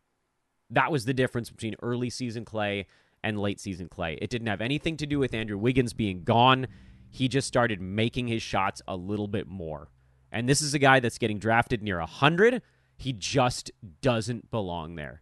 That 0.69 0.91
was 0.91 1.06
the 1.06 1.13
difference 1.13 1.50
between 1.50 1.76
early 1.82 2.10
season 2.10 2.45
Klay 2.45 2.86
and 3.27 3.39
late 3.39 3.59
season 3.59 3.89
Klay. 3.89 4.17
It 4.21 4.29
didn't 4.29 4.47
have 4.47 4.61
anything 4.61 4.97
to 4.97 5.05
do 5.05 5.19
with 5.19 5.33
Andrew 5.33 5.57
Wiggins 5.57 5.93
being 5.93 6.23
gone. 6.23 6.67
He 7.09 7.27
just 7.27 7.47
started 7.47 7.81
making 7.81 8.27
his 8.27 8.41
shots 8.41 8.81
a 8.87 8.95
little 8.95 9.27
bit 9.27 9.47
more. 9.47 9.89
And 10.31 10.47
this 10.47 10.61
is 10.61 10.73
a 10.73 10.79
guy 10.79 10.99
that's 10.99 11.17
getting 11.17 11.39
drafted 11.39 11.83
near 11.83 11.99
100. 11.99 12.61
He 12.95 13.13
just 13.13 13.71
doesn't 14.01 14.49
belong 14.49 14.95
there. 14.95 15.21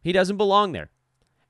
He 0.00 0.12
doesn't 0.12 0.36
belong 0.36 0.72
there. 0.72 0.90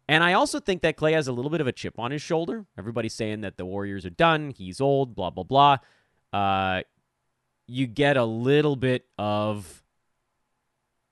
And 0.08 0.24
I 0.24 0.32
also 0.32 0.58
think 0.58 0.80
that 0.82 0.96
Klay 0.96 1.12
has 1.12 1.28
a 1.28 1.32
little 1.32 1.50
bit 1.50 1.60
of 1.60 1.66
a 1.66 1.72
chip 1.72 1.98
on 1.98 2.10
his 2.10 2.22
shoulder. 2.22 2.64
Everybody's 2.78 3.14
saying 3.14 3.42
that 3.42 3.58
the 3.58 3.66
Warriors 3.66 4.06
are 4.06 4.10
done. 4.10 4.50
He's 4.50 4.80
old, 4.80 5.14
blah, 5.14 5.30
blah, 5.30 5.44
blah. 5.44 5.76
Uh, 6.32 6.82
you 7.66 7.86
get 7.86 8.16
a 8.16 8.24
little 8.24 8.74
bit 8.74 9.04
of, 9.18 9.84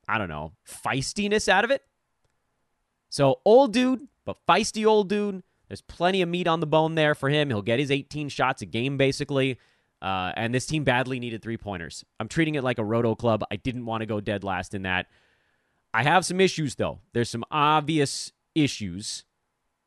I 0.09 0.17
don't 0.17 0.31
know, 0.31 0.53
feistiness 0.67 1.47
out 1.47 1.65
of 1.65 1.71
it. 1.71 1.83
So, 3.11 3.41
old 3.45 3.73
dude, 3.75 4.09
but 4.27 4.37
feisty 4.47 4.85
old 4.85 5.09
dude. 5.09 5.43
There's 5.69 5.81
plenty 5.81 6.21
of 6.21 6.29
meat 6.29 6.47
on 6.47 6.61
the 6.61 6.67
bone 6.67 6.95
there 6.95 7.15
for 7.15 7.31
him. 7.31 7.49
He'll 7.49 7.63
get 7.63 7.79
his 7.79 7.91
18 7.91 8.29
shots 8.29 8.61
a 8.61 8.67
game, 8.67 8.99
basically. 8.99 9.59
Uh, 10.03 10.33
and 10.37 10.55
this 10.55 10.67
team 10.67 10.85
badly 10.85 11.19
needed 11.19 11.43
three 11.43 11.57
pointers. 11.57 12.05
I'm 12.21 12.29
treating 12.29 12.55
it 12.55 12.63
like 12.63 12.79
a 12.79 12.85
roto 12.85 13.15
club. 13.15 13.43
I 13.51 13.57
didn't 13.57 13.87
want 13.87 14.03
to 14.03 14.07
go 14.07 14.21
dead 14.21 14.45
last 14.45 14.75
in 14.75 14.83
that. 14.83 15.07
I 15.95 16.03
have 16.03 16.27
some 16.27 16.41
issues, 16.41 16.75
though. 16.75 17.01
There's 17.15 17.31
some 17.31 17.45
obvious 17.51 18.33
issues. 18.55 19.25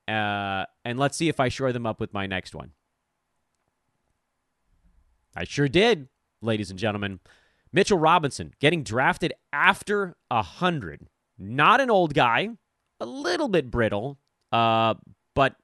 Uh, 0.07 0.65
and 0.83 0.97
let's 0.97 1.15
see 1.15 1.29
if 1.29 1.39
I 1.39 1.49
shore 1.49 1.71
them 1.71 1.85
up 1.85 1.99
with 1.99 2.13
my 2.13 2.25
next 2.25 2.55
one. 2.55 2.71
I 5.35 5.43
sure 5.43 5.67
did, 5.67 6.09
ladies 6.41 6.71
and 6.71 6.79
gentlemen. 6.79 7.19
Mitchell 7.71 7.99
Robinson 7.99 8.53
getting 8.59 8.83
drafted 8.83 9.33
after 9.53 10.17
100. 10.29 11.07
Not 11.37 11.79
an 11.79 11.91
old 11.91 12.15
guy, 12.15 12.49
a 12.99 13.05
little 13.05 13.47
bit 13.47 13.69
brittle, 13.69 14.17
uh, 14.51 14.95
but 15.35 15.55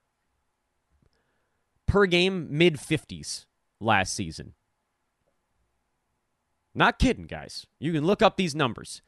per 1.88 2.06
game, 2.06 2.48
mid 2.50 2.76
50s. 2.76 3.46
last 3.80 4.14
season. 4.14 4.54
Not 6.74 7.00
kidding, 7.00 7.26
guys. 7.26 7.66
You 7.80 7.94
can 7.94 8.06
look 8.06 8.22
up 8.22 8.36
these 8.36 8.54
numbers. 8.54 9.02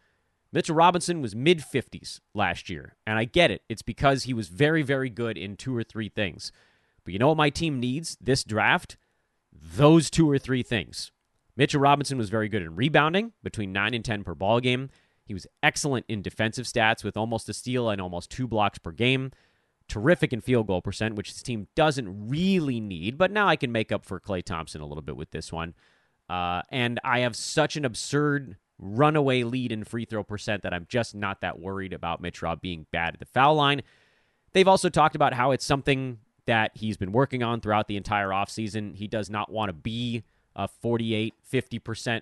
Mitchell 0.54 0.76
Robinson 0.76 1.22
was 1.22 1.36
mid 1.36 1.60
50s 1.60 2.22
last 2.34 2.70
year, 2.70 2.96
and 3.06 3.20
I 3.20 3.26
get 3.26 3.52
it. 3.52 3.62
It's 3.68 3.82
because 3.82 4.24
he 4.24 4.34
was 4.34 4.48
very, 4.48 4.82
very 4.82 5.10
good 5.10 5.38
in 5.38 5.58
two 5.58 5.76
or 5.76 5.84
three 5.84 6.10
things. 6.10 6.52
But 7.04 7.14
you 7.14 7.20
know 7.20 7.28
what 7.28 7.38
my 7.38 7.50
team 7.50 7.80
needs 7.80 8.18
this 8.22 8.44
draft? 8.44 8.98
Those 9.52 10.10
two 10.10 10.30
or 10.30 10.38
three 10.38 10.64
things. 10.64 11.12
Mitchell 11.58 11.82
Robinson 11.82 12.18
was 12.18 12.30
very 12.30 12.48
good 12.48 12.62
in 12.62 12.76
rebounding, 12.76 13.34
between 13.44 13.74
9 13.74 13.94
and 13.94 14.06
10 14.06 14.24
per 14.24 14.36
ball 14.36 14.60
game. 14.60 14.90
He 15.26 15.34
was 15.34 15.48
excellent 15.62 16.06
in 16.08 16.22
defensive 16.22 16.66
stats 16.66 17.04
with 17.04 17.18
almost 17.18 17.50
a 17.50 17.54
steal 17.54 17.90
and 17.90 18.00
almost 18.00 18.30
two 18.32 18.48
blocks 18.48 18.78
per 18.80 18.92
game. 18.92 19.32
Terrific 19.88 20.34
in 20.34 20.42
field 20.42 20.68
goal 20.68 20.82
percent, 20.82 21.16
which 21.16 21.34
this 21.34 21.42
team 21.42 21.68
doesn't 21.76 22.30
really 22.30 22.80
need, 22.80 23.18
but 23.18 23.32
now 23.32 23.48
I 23.48 23.56
can 23.56 23.72
make 23.72 23.92
up 23.92 24.06
for 24.06 24.20
Klay 24.20 24.44
Thompson 24.44 24.82
a 24.82 24.86
little 24.86 25.02
bit 25.02 25.16
with 25.16 25.32
this 25.32 25.52
one. 25.52 25.74
Uh, 26.30 26.62
and 26.70 27.00
I 27.04 27.20
have 27.20 27.36
such 27.36 27.78
an 27.78 27.86
absurd 27.86 28.58
runaway 28.80 29.44
lead 29.44 29.72
in 29.72 29.84
free 29.84 30.06
throw 30.06 30.24
percent 30.24 30.64
that 30.64 30.74
I'm 30.74 30.86
just 30.90 31.16
not 31.16 31.42
that 31.42 31.60
worried 31.60 31.94
about 31.94 32.22
Mitch 32.22 32.42
Rob 32.42 32.62
being 32.62 32.86
bad 32.92 33.14
at 33.14 33.20
the 33.20 33.26
foul 33.26 33.56
line. 33.56 33.82
They've 34.54 34.68
also 34.68 34.90
talked 34.90 35.16
about 35.16 35.34
how 35.34 35.52
it's 35.52 35.66
something 35.66 36.20
that 36.46 36.72
he's 36.76 36.98
been 36.98 37.12
working 37.12 37.44
on 37.44 37.62
throughout 37.62 37.88
the 37.88 37.98
entire 37.98 38.30
offseason. 38.30 38.96
He 38.96 39.08
does 39.08 39.30
not 39.30 39.52
want 39.52 39.70
to 39.70 39.74
be 39.74 40.24
a 40.56 40.68
48, 40.68 41.34
50% 41.52 42.22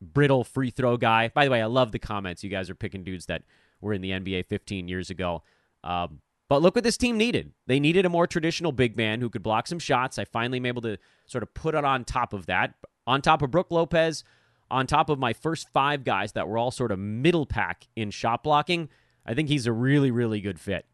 brittle 0.00 0.44
free 0.44 0.70
throw 0.70 0.96
guy. 0.96 1.28
By 1.28 1.44
the 1.44 1.50
way, 1.50 1.62
I 1.62 1.66
love 1.66 1.92
the 1.92 1.98
comments. 1.98 2.42
You 2.42 2.50
guys 2.50 2.68
are 2.70 2.74
picking 2.74 3.04
dudes 3.04 3.26
that 3.26 3.42
were 3.80 3.92
in 3.92 4.00
the 4.00 4.10
NBA 4.10 4.46
15 4.46 4.88
years 4.88 5.10
ago. 5.10 5.42
Um, 5.84 6.20
but 6.48 6.62
look 6.62 6.74
what 6.74 6.84
this 6.84 6.96
team 6.96 7.16
needed. 7.16 7.52
They 7.66 7.80
needed 7.80 8.06
a 8.06 8.10
more 8.10 8.26
traditional 8.26 8.72
big 8.72 8.96
man 8.96 9.20
who 9.20 9.30
could 9.30 9.42
block 9.42 9.66
some 9.66 9.78
shots. 9.78 10.18
I 10.18 10.24
finally 10.24 10.58
am 10.58 10.66
able 10.66 10.82
to 10.82 10.98
sort 11.26 11.42
of 11.42 11.52
put 11.54 11.74
it 11.74 11.84
on 11.84 12.04
top 12.04 12.32
of 12.32 12.46
that, 12.46 12.74
on 13.06 13.20
top 13.20 13.42
of 13.42 13.50
Brook 13.50 13.70
Lopez, 13.70 14.22
on 14.70 14.86
top 14.86 15.10
of 15.10 15.18
my 15.18 15.32
first 15.32 15.68
five 15.72 16.04
guys 16.04 16.32
that 16.32 16.48
were 16.48 16.58
all 16.58 16.70
sort 16.70 16.92
of 16.92 16.98
middle 16.98 17.46
pack 17.46 17.88
in 17.96 18.10
shot 18.10 18.42
blocking. 18.42 18.88
I 19.24 19.34
think 19.34 19.48
he's 19.48 19.66
a 19.66 19.72
really, 19.72 20.10
really 20.10 20.40
good 20.40 20.60
fit. 20.60 20.86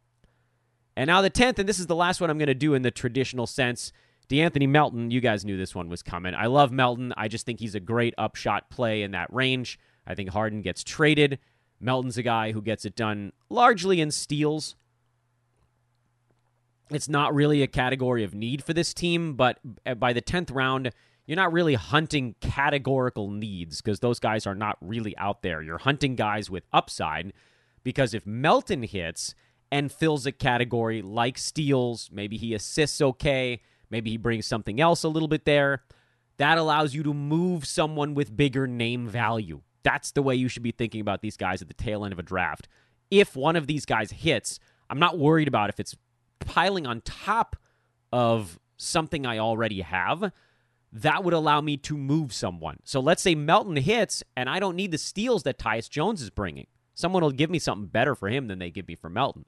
And 0.96 1.08
now 1.08 1.22
the 1.22 1.30
10th, 1.30 1.58
and 1.58 1.68
this 1.68 1.78
is 1.78 1.86
the 1.86 1.96
last 1.96 2.20
one 2.20 2.30
I'm 2.30 2.38
going 2.38 2.46
to 2.46 2.54
do 2.54 2.74
in 2.74 2.82
the 2.82 2.90
traditional 2.90 3.46
sense. 3.46 3.92
De'Anthony 4.28 4.68
Melton, 4.68 5.10
you 5.10 5.20
guys 5.20 5.44
knew 5.44 5.56
this 5.56 5.74
one 5.74 5.88
was 5.88 6.02
coming. 6.02 6.34
I 6.34 6.46
love 6.46 6.72
Melton. 6.72 7.12
I 7.16 7.28
just 7.28 7.44
think 7.44 7.60
he's 7.60 7.74
a 7.74 7.80
great 7.80 8.14
upshot 8.16 8.70
play 8.70 9.02
in 9.02 9.10
that 9.12 9.32
range. 9.32 9.78
I 10.06 10.14
think 10.14 10.30
Harden 10.30 10.62
gets 10.62 10.82
traded. 10.84 11.38
Melton's 11.80 12.16
a 12.16 12.22
guy 12.22 12.52
who 12.52 12.62
gets 12.62 12.84
it 12.84 12.94
done 12.94 13.32
largely 13.50 14.00
in 14.00 14.10
steals. 14.10 14.76
It's 16.94 17.08
not 17.08 17.34
really 17.34 17.62
a 17.62 17.66
category 17.66 18.24
of 18.24 18.34
need 18.34 18.64
for 18.64 18.72
this 18.72 18.92
team, 18.94 19.34
but 19.34 19.58
uh, 19.86 19.94
by 19.94 20.12
the 20.12 20.22
10th 20.22 20.54
round, 20.54 20.90
you're 21.26 21.36
not 21.36 21.52
really 21.52 21.74
hunting 21.74 22.34
categorical 22.40 23.30
needs 23.30 23.80
because 23.80 24.00
those 24.00 24.18
guys 24.18 24.46
are 24.46 24.54
not 24.54 24.76
really 24.80 25.16
out 25.16 25.42
there. 25.42 25.62
You're 25.62 25.78
hunting 25.78 26.16
guys 26.16 26.50
with 26.50 26.64
upside 26.72 27.32
because 27.84 28.14
if 28.14 28.26
Melton 28.26 28.82
hits 28.82 29.34
and 29.70 29.90
fills 29.90 30.26
a 30.26 30.32
category 30.32 31.00
like 31.00 31.38
steals, 31.38 32.10
maybe 32.12 32.36
he 32.36 32.54
assists 32.54 33.00
okay, 33.00 33.62
maybe 33.90 34.10
he 34.10 34.16
brings 34.16 34.46
something 34.46 34.80
else 34.80 35.04
a 35.04 35.08
little 35.08 35.28
bit 35.28 35.44
there, 35.44 35.82
that 36.38 36.58
allows 36.58 36.94
you 36.94 37.02
to 37.04 37.14
move 37.14 37.66
someone 37.66 38.14
with 38.14 38.36
bigger 38.36 38.66
name 38.66 39.08
value. 39.08 39.62
That's 39.82 40.10
the 40.12 40.22
way 40.22 40.34
you 40.34 40.48
should 40.48 40.62
be 40.62 40.72
thinking 40.72 41.00
about 41.00 41.22
these 41.22 41.36
guys 41.36 41.62
at 41.62 41.68
the 41.68 41.74
tail 41.74 42.04
end 42.04 42.12
of 42.12 42.18
a 42.18 42.22
draft. 42.22 42.68
If 43.10 43.36
one 43.36 43.56
of 43.56 43.66
these 43.66 43.84
guys 43.84 44.10
hits, 44.10 44.58
I'm 44.90 44.98
not 44.98 45.18
worried 45.18 45.48
about 45.48 45.68
if 45.68 45.80
it's 45.80 45.96
piling 46.46 46.86
on 46.86 47.00
top 47.02 47.56
of 48.12 48.58
something 48.76 49.26
I 49.26 49.38
already 49.38 49.80
have 49.80 50.32
that 50.92 51.24
would 51.24 51.32
allow 51.32 51.60
me 51.60 51.76
to 51.78 51.96
move 51.96 52.32
someone. 52.32 52.78
So 52.84 53.00
let's 53.00 53.22
say 53.22 53.34
Melton 53.34 53.76
hits, 53.76 54.22
and 54.36 54.48
I 54.50 54.60
don't 54.60 54.76
need 54.76 54.90
the 54.90 54.98
steals 54.98 55.42
that 55.44 55.58
Tyus 55.58 55.88
Jones 55.88 56.20
is 56.20 56.30
bringing. 56.30 56.66
Someone 56.94 57.22
will 57.22 57.30
give 57.30 57.48
me 57.48 57.58
something 57.58 57.86
better 57.86 58.14
for 58.14 58.28
him 58.28 58.48
than 58.48 58.58
they 58.58 58.70
give 58.70 58.86
me 58.86 58.94
for 58.94 59.08
Melton. 59.08 59.46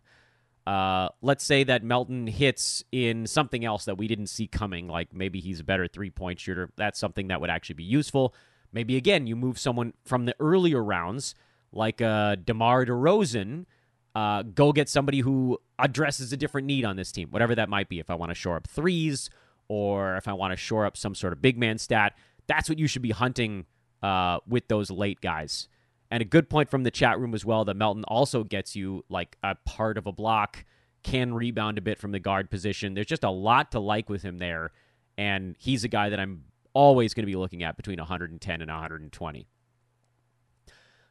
Uh, 0.67 1.11
let's 1.21 1.45
say 1.45 1.63
that 1.65 1.85
Melton 1.85 2.27
hits 2.27 2.83
in 2.91 3.27
something 3.27 3.67
else 3.67 3.85
that 3.85 3.99
we 3.99 4.09
didn't 4.09 4.29
see 4.29 4.47
coming, 4.47 4.89
like 4.89 5.13
maybe 5.13 5.41
he's 5.41 5.61
a 5.61 5.65
better 5.65 5.87
three 5.87 6.09
point 6.09 6.41
shooter. 6.41 6.71
That's 6.77 6.99
something 6.99 7.29
that 7.29 7.43
would 7.43 7.51
actually 7.51 7.75
be 7.75 7.85
useful. 7.85 8.35
Maybe 8.73 8.97
again, 8.97 9.27
you 9.27 9.37
move 9.37 9.59
someone 9.59 9.93
from 10.07 10.25
the 10.25 10.35
earlier 10.41 10.83
rounds, 10.83 11.35
like 11.71 12.01
uh, 12.01 12.37
DeMar 12.37 12.87
DeRozan. 12.87 13.67
Uh, 14.15 14.43
go 14.43 14.73
get 14.73 14.89
somebody 14.89 15.21
who 15.21 15.59
addresses 15.79 16.33
a 16.33 16.37
different 16.37 16.67
need 16.67 16.85
on 16.85 16.97
this 16.97 17.11
team, 17.11 17.29
whatever 17.31 17.55
that 17.55 17.69
might 17.69 17.89
be. 17.89 17.99
If 17.99 18.11
I 18.11 18.15
want 18.15 18.31
to 18.31 18.35
shore 18.35 18.57
up 18.57 18.69
threes 18.69 19.29
or 19.69 20.17
if 20.17 20.29
I 20.29 20.33
want 20.33 20.53
to 20.53 20.57
shore 20.57 20.87
up 20.87 20.97
some 20.97 21.15
sort 21.15 21.33
of 21.33 21.43
big 21.43 21.59
man 21.59 21.79
stat, 21.79 22.17
that's 22.47 22.69
what 22.69 22.79
you 22.79 22.87
should 22.87 23.03
be 23.03 23.11
hunting 23.11 23.67
uh, 24.03 24.39
with 24.47 24.69
those 24.69 24.91
late 24.91 25.21
guys. 25.21 25.69
And 26.11 26.21
a 26.21 26.25
good 26.25 26.49
point 26.49 26.71
from 26.71 26.85
the 26.85 26.91
chat 26.91 27.19
room 27.19 27.35
as 27.35 27.45
well 27.45 27.65
that 27.65 27.75
Melton 27.75 28.05
also 28.05 28.45
gets 28.45 28.77
you 28.77 29.05
like 29.09 29.37
a 29.43 29.57
part 29.65 29.99
of 29.99 30.07
a 30.07 30.13
block, 30.13 30.65
can 31.03 31.35
rebound 31.35 31.79
a 31.79 31.81
bit 31.81 31.99
from 31.99 32.13
the 32.13 32.21
guard 32.21 32.51
position. 32.51 32.95
There's 32.95 33.07
just 33.07 33.25
a 33.25 33.31
lot 33.31 33.73
to 33.73 33.81
like 33.81 34.09
with 34.09 34.23
him 34.23 34.39
there. 34.39 34.71
And 35.19 35.57
he's 35.59 35.83
a 35.83 35.89
guy 35.89 36.11
that 36.11 36.21
I'm 36.21 36.45
always 36.73 37.15
going 37.15 37.23
to 37.23 37.27
be 37.31 37.37
looking 37.37 37.63
at 37.63 37.77
between 37.77 37.99
110 37.99 38.61
and 38.61 38.71
120. 38.71 39.49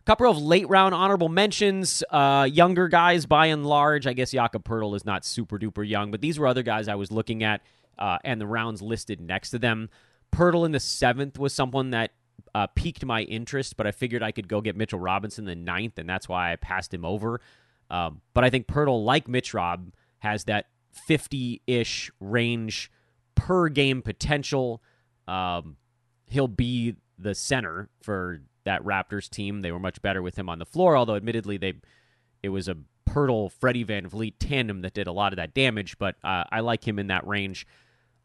Couple 0.05 0.29
of 0.29 0.37
late 0.37 0.67
round 0.67 0.93
honorable 0.93 1.29
mentions. 1.29 2.03
Uh, 2.09 2.47
younger 2.51 2.89
guys, 2.89 3.25
by 3.25 3.45
and 3.47 3.65
large. 3.65 4.05
I 4.05 4.11
guess 4.11 4.31
Jakob 4.31 4.65
Poeltl 4.65 4.95
is 4.97 5.05
not 5.05 5.23
super 5.23 5.57
duper 5.57 5.87
young, 5.87 6.11
but 6.11 6.19
these 6.19 6.37
were 6.37 6.47
other 6.47 6.63
guys 6.63 6.89
I 6.89 6.95
was 6.95 7.09
looking 7.09 7.41
at 7.41 7.61
uh, 7.97 8.17
and 8.25 8.41
the 8.41 8.47
rounds 8.47 8.81
listed 8.81 9.21
next 9.21 9.51
to 9.51 9.59
them. 9.59 9.89
Poeltl 10.33 10.65
in 10.65 10.73
the 10.73 10.79
seventh 10.79 11.39
was 11.39 11.53
someone 11.53 11.91
that 11.91 12.11
uh, 12.53 12.67
piqued 12.67 13.05
my 13.05 13.21
interest, 13.21 13.77
but 13.77 13.87
I 13.87 13.91
figured 13.91 14.21
I 14.21 14.31
could 14.31 14.49
go 14.49 14.59
get 14.59 14.75
Mitchell 14.75 14.99
Robinson 14.99 15.45
the 15.45 15.55
ninth, 15.55 15.97
and 15.97 16.09
that's 16.09 16.27
why 16.27 16.51
I 16.51 16.57
passed 16.57 16.93
him 16.93 17.05
over. 17.05 17.39
Um, 17.89 18.21
but 18.33 18.43
I 18.43 18.49
think 18.49 18.67
Poeltl, 18.67 19.05
like 19.05 19.27
Mitch 19.27 19.53
Rob, 19.53 19.93
has 20.19 20.43
that 20.45 20.65
50 20.91 21.61
ish 21.65 22.11
range 22.19 22.91
per 23.35 23.69
game 23.69 24.01
potential. 24.01 24.81
Um, 25.27 25.77
he'll 26.27 26.47
be 26.47 26.95
the 27.17 27.35
center 27.35 27.89
for 28.01 28.41
that 28.65 28.83
Raptors 28.83 29.29
team. 29.29 29.61
They 29.61 29.71
were 29.71 29.79
much 29.79 30.01
better 30.01 30.21
with 30.21 30.37
him 30.37 30.49
on 30.49 30.59
the 30.59 30.65
floor, 30.65 30.95
although 30.95 31.15
admittedly 31.15 31.57
they 31.57 31.73
it 32.41 32.49
was 32.49 32.67
a 32.67 32.77
Poeltl 33.07 33.51
Freddie 33.51 33.85
VanVleet 33.85 34.35
tandem 34.39 34.81
that 34.81 34.93
did 34.93 35.07
a 35.07 35.11
lot 35.11 35.33
of 35.33 35.37
that 35.37 35.53
damage, 35.53 35.97
but 35.97 36.15
uh, 36.23 36.43
I 36.51 36.61
like 36.61 36.87
him 36.87 36.99
in 36.99 37.07
that 37.07 37.25
range. 37.27 37.67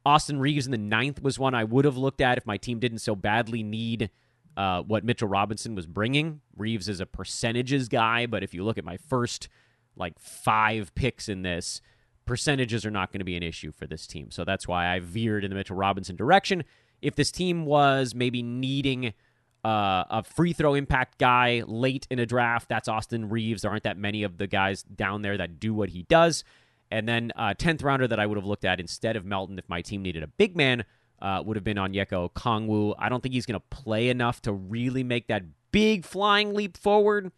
Austin 0.04 0.40
Reaves 0.40 0.66
in 0.66 0.72
the 0.72 0.78
ninth 0.78 1.22
was 1.22 1.38
one 1.38 1.54
I 1.54 1.64
would 1.64 1.84
have 1.84 1.96
looked 1.96 2.20
at 2.20 2.38
if 2.38 2.46
my 2.46 2.56
team 2.56 2.78
didn't 2.78 2.98
so 2.98 3.14
badly 3.14 3.62
need 3.62 4.10
uh, 4.56 4.82
what 4.82 5.04
Mitchell 5.04 5.28
Robinson 5.28 5.74
was 5.74 5.86
bringing. 5.86 6.40
Reaves 6.56 6.88
is 6.88 7.00
a 7.00 7.06
percentages 7.06 7.88
guy, 7.88 8.26
but 8.26 8.42
if 8.42 8.54
you 8.54 8.64
look 8.64 8.78
at 8.78 8.84
my 8.84 8.96
first 8.96 9.48
like 9.96 10.18
five 10.18 10.94
picks 10.94 11.28
in 11.28 11.42
this, 11.42 11.80
percentages 12.24 12.86
are 12.86 12.90
not 12.90 13.12
going 13.12 13.20
to 13.20 13.24
be 13.24 13.36
an 13.36 13.42
issue 13.42 13.72
for 13.72 13.86
this 13.86 14.06
team. 14.06 14.30
So 14.30 14.44
that's 14.44 14.66
why 14.66 14.88
I 14.88 15.00
veered 15.00 15.44
in 15.44 15.50
the 15.50 15.56
Mitchell 15.56 15.76
Robinson 15.76 16.16
direction. 16.16 16.64
If 17.02 17.14
this 17.14 17.30
team 17.30 17.66
was 17.66 18.14
maybe 18.14 18.42
needing 18.42 19.12
uh, 19.68 20.04
a 20.08 20.22
free 20.22 20.54
throw 20.54 20.72
impact 20.72 21.18
guy 21.18 21.62
late 21.66 22.06
in 22.10 22.18
a 22.18 22.24
draft, 22.24 22.70
that's 22.70 22.88
Austin 22.88 23.28
Reaves. 23.28 23.60
There 23.60 23.70
aren't 23.70 23.82
that 23.82 23.98
many 23.98 24.22
of 24.22 24.38
the 24.38 24.46
guys 24.46 24.82
down 24.82 25.20
there 25.20 25.36
that 25.36 25.60
do 25.60 25.74
what 25.74 25.90
he 25.90 26.04
does. 26.04 26.42
And 26.90 27.06
then 27.06 27.32
a 27.36 27.42
uh, 27.42 27.54
10th 27.54 27.84
rounder 27.84 28.08
that 28.08 28.18
I 28.18 28.24
would 28.24 28.38
have 28.38 28.46
looked 28.46 28.64
at 28.64 28.80
instead 28.80 29.14
of 29.14 29.26
Melton 29.26 29.58
if 29.58 29.68
my 29.68 29.82
team 29.82 30.00
needed 30.00 30.22
a 30.22 30.26
big 30.26 30.56
man 30.56 30.84
uh, 31.20 31.42
would 31.44 31.58
have 31.58 31.64
been 31.64 31.76
Onyeka 31.76 32.30
Okongwu. 32.30 32.94
I 32.98 33.10
don't 33.10 33.22
think 33.22 33.34
he's 33.34 33.44
going 33.44 33.60
to 33.60 33.76
play 33.76 34.08
enough 34.08 34.40
to 34.42 34.54
really 34.54 35.04
make 35.04 35.26
that 35.26 35.42
big 35.70 36.06
flying 36.06 36.54
leap 36.54 36.78
forward. 36.78 37.30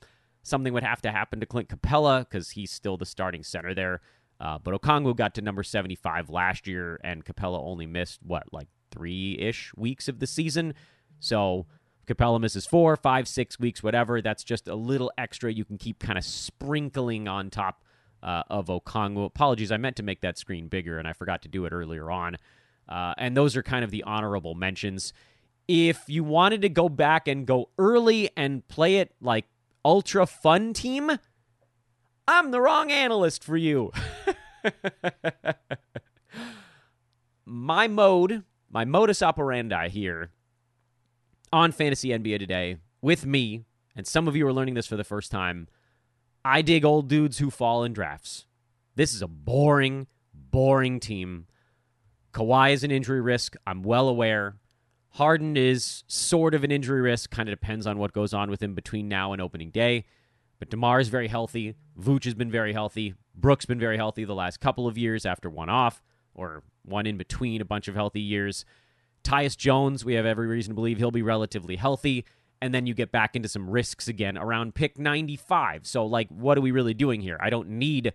Something 0.45 0.73
would 0.73 0.85
have 0.85 1.03
to 1.03 1.11
happen 1.11 1.41
to 1.41 1.47
Clint 1.47 1.69
Capela 1.69 2.21
because 2.21 2.51
he's 2.51 2.71
still 2.71 2.97
the 2.97 3.07
starting 3.07 3.43
center 3.43 3.75
there. 3.75 4.03
Uh, 4.39 4.61
but 4.63 4.81
Okongwu 4.81 5.17
got 5.17 5.35
to 5.35 5.43
number 5.43 5.65
75 5.65 6.31
last 6.31 6.69
year, 6.69 7.01
and 7.03 7.25
Capella 7.25 7.61
only 7.61 7.87
missed, 7.87 8.21
what, 8.23 8.45
like 8.53 8.69
three 8.93 9.37
ish 9.41 9.73
weeks 9.77 10.07
of 10.07 10.21
the 10.21 10.29
season. 10.29 10.75
So 11.19 11.67
Capela 12.07 12.41
misses 12.41 12.67
four, 12.67 12.97
five, 12.97 13.29
six 13.29 13.59
weeks, 13.59 13.83
whatever. 13.83 14.21
That's 14.21 14.45
just 14.45 14.69
a 14.69 14.75
little 14.75 15.13
extra 15.17 15.53
you 15.53 15.65
can 15.65 15.79
keep 15.79 15.99
kind 15.99 16.19
of 16.19 16.25
sprinkling 16.25 17.29
on 17.29 17.51
top 17.51 17.85
uh, 18.23 18.43
of 18.49 18.67
Okongwu. 18.67 19.27
Apologies, 19.27 19.71
I 19.71 19.77
meant 19.77 19.97
to 19.97 20.03
make 20.03 20.21
that 20.23 20.39
screen 20.39 20.69
bigger 20.69 20.99
and 20.99 21.07
I 21.07 21.13
forgot 21.13 21.43
to 21.43 21.49
do 21.49 21.65
it 21.67 21.73
earlier 21.73 22.11
on. 22.11 22.37
Uh, 22.89 23.15
and 23.17 23.37
those 23.37 23.57
are 23.57 23.63
kind 23.63 23.85
of 23.85 23.91
the 23.91 24.03
honorable 24.03 24.55
mentions. 24.55 25.13
If 25.69 26.05
you 26.09 26.25
wanted 26.25 26.63
to 26.63 26.69
go 26.69 26.89
back 26.89 27.29
and 27.29 27.47
go 27.47 27.69
early 27.79 28.31
and 28.37 28.67
play 28.67 28.97
it 28.97 29.15
like 29.21 29.47
ultra 29.85 30.27
fun 30.27 30.73
team, 30.73 31.13
I'm 32.27 32.51
the 32.51 32.61
wrong 32.61 32.91
analyst 32.91 33.45
for 33.45 33.57
you. 33.57 33.93
my 37.45 37.87
mode, 37.87 38.43
my 38.69 38.85
modus 38.85 39.23
operandi 39.23 39.89
here 39.89 40.31
on 41.53 41.73
Fantasy 41.73 42.09
NBA 42.11 42.39
today 42.39 42.77
with 43.03 43.27
me, 43.27 43.65
and 43.97 44.07
some 44.07 44.29
of 44.29 44.37
you 44.37 44.47
are 44.47 44.53
learning 44.53 44.75
this 44.75 44.87
for 44.87 44.97
the 44.97 45.05
first 45.05 45.31
time 45.31 45.69
I 46.45 46.63
dig 46.63 46.85
old 46.85 47.09
dudes 47.09 47.39
who 47.39 47.51
fall 47.51 47.85
in 47.85 47.93
drafts. 47.93 48.47
This 48.95 49.15
is 49.15 49.23
a 49.23 49.29
boring, 49.29 50.07
boring 50.33 51.01
team. 51.01 51.47
Kawhi 52.33 52.73
is 52.73 52.85
an 52.85 52.91
injury 52.91 53.21
risk. 53.21 53.57
I'm 53.67 53.83
well 53.83 54.09
aware. 54.09 54.57
Harden 55.15 55.57
is 55.57 56.05
sort 56.07 56.55
of 56.55 56.63
an 56.63 56.71
injury 56.71 57.01
risk, 57.01 57.31
kind 57.31 57.49
of 57.49 57.59
depends 57.59 57.87
on 57.87 57.99
what 57.99 58.13
goes 58.13 58.33
on 58.33 58.49
with 58.49 58.63
him 58.63 58.75
between 58.75 59.09
now 59.09 59.33
and 59.33 59.43
opening 59.43 59.71
day. 59.71 60.05
But 60.59 60.71
DeMar 60.71 61.01
is 61.01 61.09
very 61.09 61.29
healthy. 61.29 61.75
Vooch 61.99 62.25
has 62.25 62.35
been 62.35 62.51
very 62.51 62.73
healthy. 62.73 63.15
Brooks 63.35 63.67
been 63.67 63.81
very 63.81 63.97
healthy 63.97 64.25
the 64.25 64.35
last 64.35 64.61
couple 64.61 64.87
of 64.87 64.97
years 64.97 65.27
after 65.27 65.51
one 65.51 65.69
off, 65.69 66.03
or 66.35 66.63
one 66.85 67.07
in 67.07 67.17
between 67.17 67.61
a 67.61 67.65
bunch 67.65 67.89
of 67.89 67.95
healthy 67.95 68.21
years. 68.21 68.65
Tyus 69.25 69.57
Jones, 69.57 70.05
we 70.05 70.15
have 70.15 70.27
every 70.27 70.47
reason 70.47 70.73
to 70.73 70.75
believe 70.75 70.99
he'll 70.99 71.11
be 71.11 71.23
relatively 71.23 71.77
healthy. 71.77 72.25
And 72.63 72.75
then 72.75 72.87
you 72.87 72.93
get 72.93 73.11
back 73.11 73.37
into 73.37 73.49
some 73.49 73.71
risks 73.71 74.07
again 74.07 74.37
around 74.37 74.75
pick 74.75 74.99
95. 74.99 75.87
So, 75.87 76.05
like, 76.05 76.29
what 76.29 76.59
are 76.59 76.61
we 76.61 76.73
really 76.73 76.95
doing 76.95 77.23
here? 77.23 77.39
I 77.41 77.49
don't 77.49 77.71
need 77.71 78.13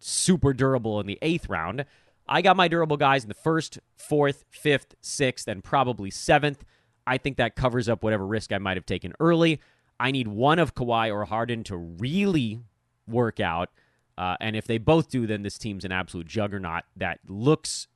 super 0.00 0.52
durable 0.52 1.00
in 1.00 1.06
the 1.06 1.18
eighth 1.22 1.48
round. 1.48 1.84
I 2.28 2.42
got 2.42 2.56
my 2.56 2.68
durable 2.68 2.96
guys 2.96 3.22
in 3.22 3.28
the 3.28 3.34
first, 3.34 3.78
fourth, 3.96 4.44
fifth, 4.50 4.94
sixth, 5.00 5.46
and 5.46 5.62
probably 5.62 6.10
seventh. 6.10 6.64
I 7.06 7.18
think 7.18 7.36
that 7.36 7.54
covers 7.54 7.88
up 7.88 8.02
whatever 8.02 8.26
risk 8.26 8.52
I 8.52 8.58
might 8.58 8.76
have 8.76 8.86
taken 8.86 9.12
early. 9.20 9.60
I 10.00 10.10
need 10.10 10.28
one 10.28 10.58
of 10.58 10.74
Kawhi 10.74 11.12
or 11.12 11.24
Harden 11.24 11.62
to 11.64 11.76
really 11.76 12.60
work 13.06 13.40
out. 13.40 13.70
Uh, 14.16 14.36
and 14.40 14.56
if 14.56 14.66
they 14.66 14.78
both 14.78 15.10
do, 15.10 15.26
then 15.26 15.42
this 15.42 15.58
team's 15.58 15.84
an 15.84 15.92
absolute 15.92 16.26
juggernaut 16.26 16.84
that 16.96 17.20
looks 17.28 17.88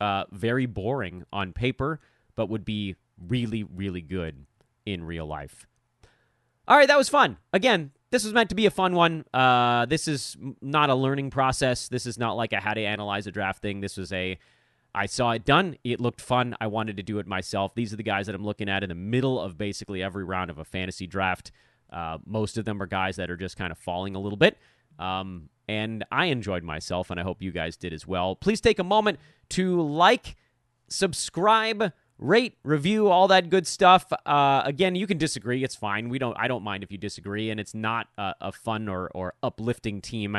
uh, 0.00 0.24
very 0.30 0.66
boring 0.66 1.24
on 1.32 1.52
paper, 1.52 2.00
but 2.34 2.48
would 2.48 2.64
be 2.64 2.96
really, 3.28 3.62
really 3.62 4.00
good 4.00 4.46
in 4.86 5.04
real 5.04 5.26
life. 5.26 5.66
All 6.66 6.76
right, 6.76 6.88
that 6.88 6.98
was 6.98 7.08
fun. 7.08 7.36
Again, 7.52 7.90
this 8.10 8.24
was 8.24 8.32
meant 8.32 8.48
to 8.50 8.54
be 8.54 8.66
a 8.66 8.70
fun 8.70 8.94
one. 8.94 9.24
Uh, 9.34 9.86
this 9.86 10.08
is 10.08 10.36
not 10.60 10.90
a 10.90 10.94
learning 10.94 11.30
process. 11.30 11.88
This 11.88 12.06
is 12.06 12.18
not 12.18 12.36
like 12.36 12.52
a 12.52 12.60
how 12.60 12.74
to 12.74 12.80
analyze 12.80 13.26
a 13.26 13.32
draft 13.32 13.62
thing. 13.62 13.80
This 13.80 13.96
was 13.96 14.12
a 14.12 14.38
I 14.94 15.06
saw 15.06 15.30
it 15.32 15.44
done. 15.44 15.76
It 15.84 16.00
looked 16.00 16.20
fun. 16.20 16.56
I 16.60 16.66
wanted 16.66 16.96
to 16.96 17.02
do 17.02 17.18
it 17.18 17.26
myself. 17.26 17.74
These 17.74 17.92
are 17.92 17.96
the 17.96 18.02
guys 18.02 18.26
that 18.26 18.34
I'm 18.34 18.44
looking 18.44 18.68
at 18.68 18.82
in 18.82 18.88
the 18.88 18.94
middle 18.94 19.40
of 19.40 19.56
basically 19.56 20.02
every 20.02 20.24
round 20.24 20.50
of 20.50 20.58
a 20.58 20.64
fantasy 20.64 21.06
draft. 21.06 21.52
Uh, 21.92 22.18
most 22.26 22.58
of 22.58 22.64
them 22.64 22.82
are 22.82 22.86
guys 22.86 23.16
that 23.16 23.30
are 23.30 23.36
just 23.36 23.56
kind 23.56 23.70
of 23.70 23.78
falling 23.78 24.16
a 24.16 24.20
little 24.20 24.36
bit. 24.36 24.58
Um, 24.98 25.48
and 25.70 26.04
I 26.10 26.26
enjoyed 26.26 26.64
myself, 26.64 27.10
and 27.10 27.20
I 27.20 27.22
hope 27.22 27.40
you 27.40 27.52
guys 27.52 27.76
did 27.76 27.92
as 27.92 28.04
well. 28.04 28.34
Please 28.34 28.60
take 28.60 28.80
a 28.80 28.84
moment 28.84 29.20
to 29.50 29.80
like, 29.80 30.34
subscribe, 30.88 31.92
rate, 32.18 32.58
review, 32.64 33.06
all 33.06 33.28
that 33.28 33.50
good 33.50 33.68
stuff. 33.68 34.12
Uh, 34.26 34.62
again, 34.64 34.96
you 34.96 35.06
can 35.06 35.16
disagree; 35.16 35.62
it's 35.62 35.76
fine. 35.76 36.08
We 36.08 36.18
don't. 36.18 36.36
I 36.36 36.48
don't 36.48 36.64
mind 36.64 36.82
if 36.82 36.90
you 36.90 36.98
disagree, 36.98 37.50
and 37.50 37.60
it's 37.60 37.72
not 37.72 38.08
a, 38.18 38.34
a 38.40 38.52
fun 38.52 38.88
or, 38.88 39.12
or 39.14 39.34
uplifting 39.44 40.00
team. 40.00 40.38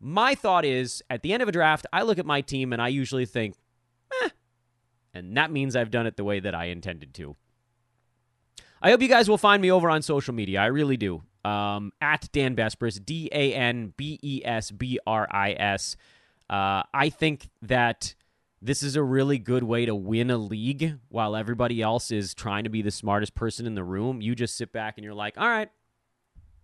My 0.00 0.34
thought 0.34 0.64
is, 0.64 1.02
at 1.10 1.20
the 1.20 1.34
end 1.34 1.42
of 1.42 1.48
a 1.50 1.52
draft, 1.52 1.84
I 1.92 2.00
look 2.02 2.18
at 2.18 2.24
my 2.24 2.40
team 2.40 2.72
and 2.72 2.80
I 2.80 2.88
usually 2.88 3.26
think, 3.26 3.56
eh, 4.22 4.30
and 5.12 5.36
that 5.36 5.50
means 5.50 5.76
I've 5.76 5.90
done 5.90 6.06
it 6.06 6.16
the 6.16 6.24
way 6.24 6.40
that 6.40 6.54
I 6.54 6.66
intended 6.66 7.12
to. 7.14 7.36
I 8.82 8.90
hope 8.90 9.02
you 9.02 9.08
guys 9.08 9.28
will 9.28 9.38
find 9.38 9.60
me 9.62 9.70
over 9.70 9.90
on 9.90 10.00
social 10.00 10.34
media. 10.34 10.60
I 10.60 10.66
really 10.66 10.96
do. 10.96 11.22
Um, 11.44 11.92
at 12.00 12.28
Dan 12.32 12.56
Besbris, 12.56 13.04
D 13.04 13.28
A 13.32 13.52
N 13.52 13.92
B 13.96 14.18
E 14.22 14.42
S 14.44 14.70
B 14.70 14.98
R 15.06 15.28
I 15.30 15.52
S. 15.52 15.96
Uh, 16.48 16.82
think 17.10 17.50
that 17.62 18.14
this 18.62 18.82
is 18.82 18.96
a 18.96 19.02
really 19.02 19.38
good 19.38 19.62
way 19.62 19.84
to 19.84 19.94
win 19.94 20.30
a 20.30 20.38
league 20.38 20.98
while 21.10 21.36
everybody 21.36 21.82
else 21.82 22.10
is 22.10 22.32
trying 22.32 22.64
to 22.64 22.70
be 22.70 22.80
the 22.80 22.90
smartest 22.90 23.34
person 23.34 23.66
in 23.66 23.74
the 23.74 23.84
room. 23.84 24.22
You 24.22 24.34
just 24.34 24.56
sit 24.56 24.72
back 24.72 24.94
and 24.96 25.04
you're 25.04 25.12
like, 25.12 25.36
all 25.36 25.48
right, 25.48 25.68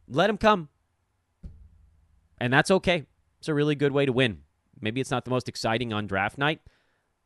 let 0.09 0.31
him 0.31 0.39
come. 0.39 0.71
And 2.41 2.51
that's 2.51 2.71
okay. 2.71 3.05
It's 3.39 3.49
a 3.49 3.55
really 3.55 3.75
good 3.75 3.93
way 3.93 4.07
to 4.07 4.13
win. 4.15 4.41
Maybe 4.81 5.03
it's 5.03 5.11
not 5.11 5.27
the 5.27 5.31
most 5.31 5.47
exciting 5.47 5.93
on 5.93 6.07
draft 6.07 6.39
night, 6.39 6.61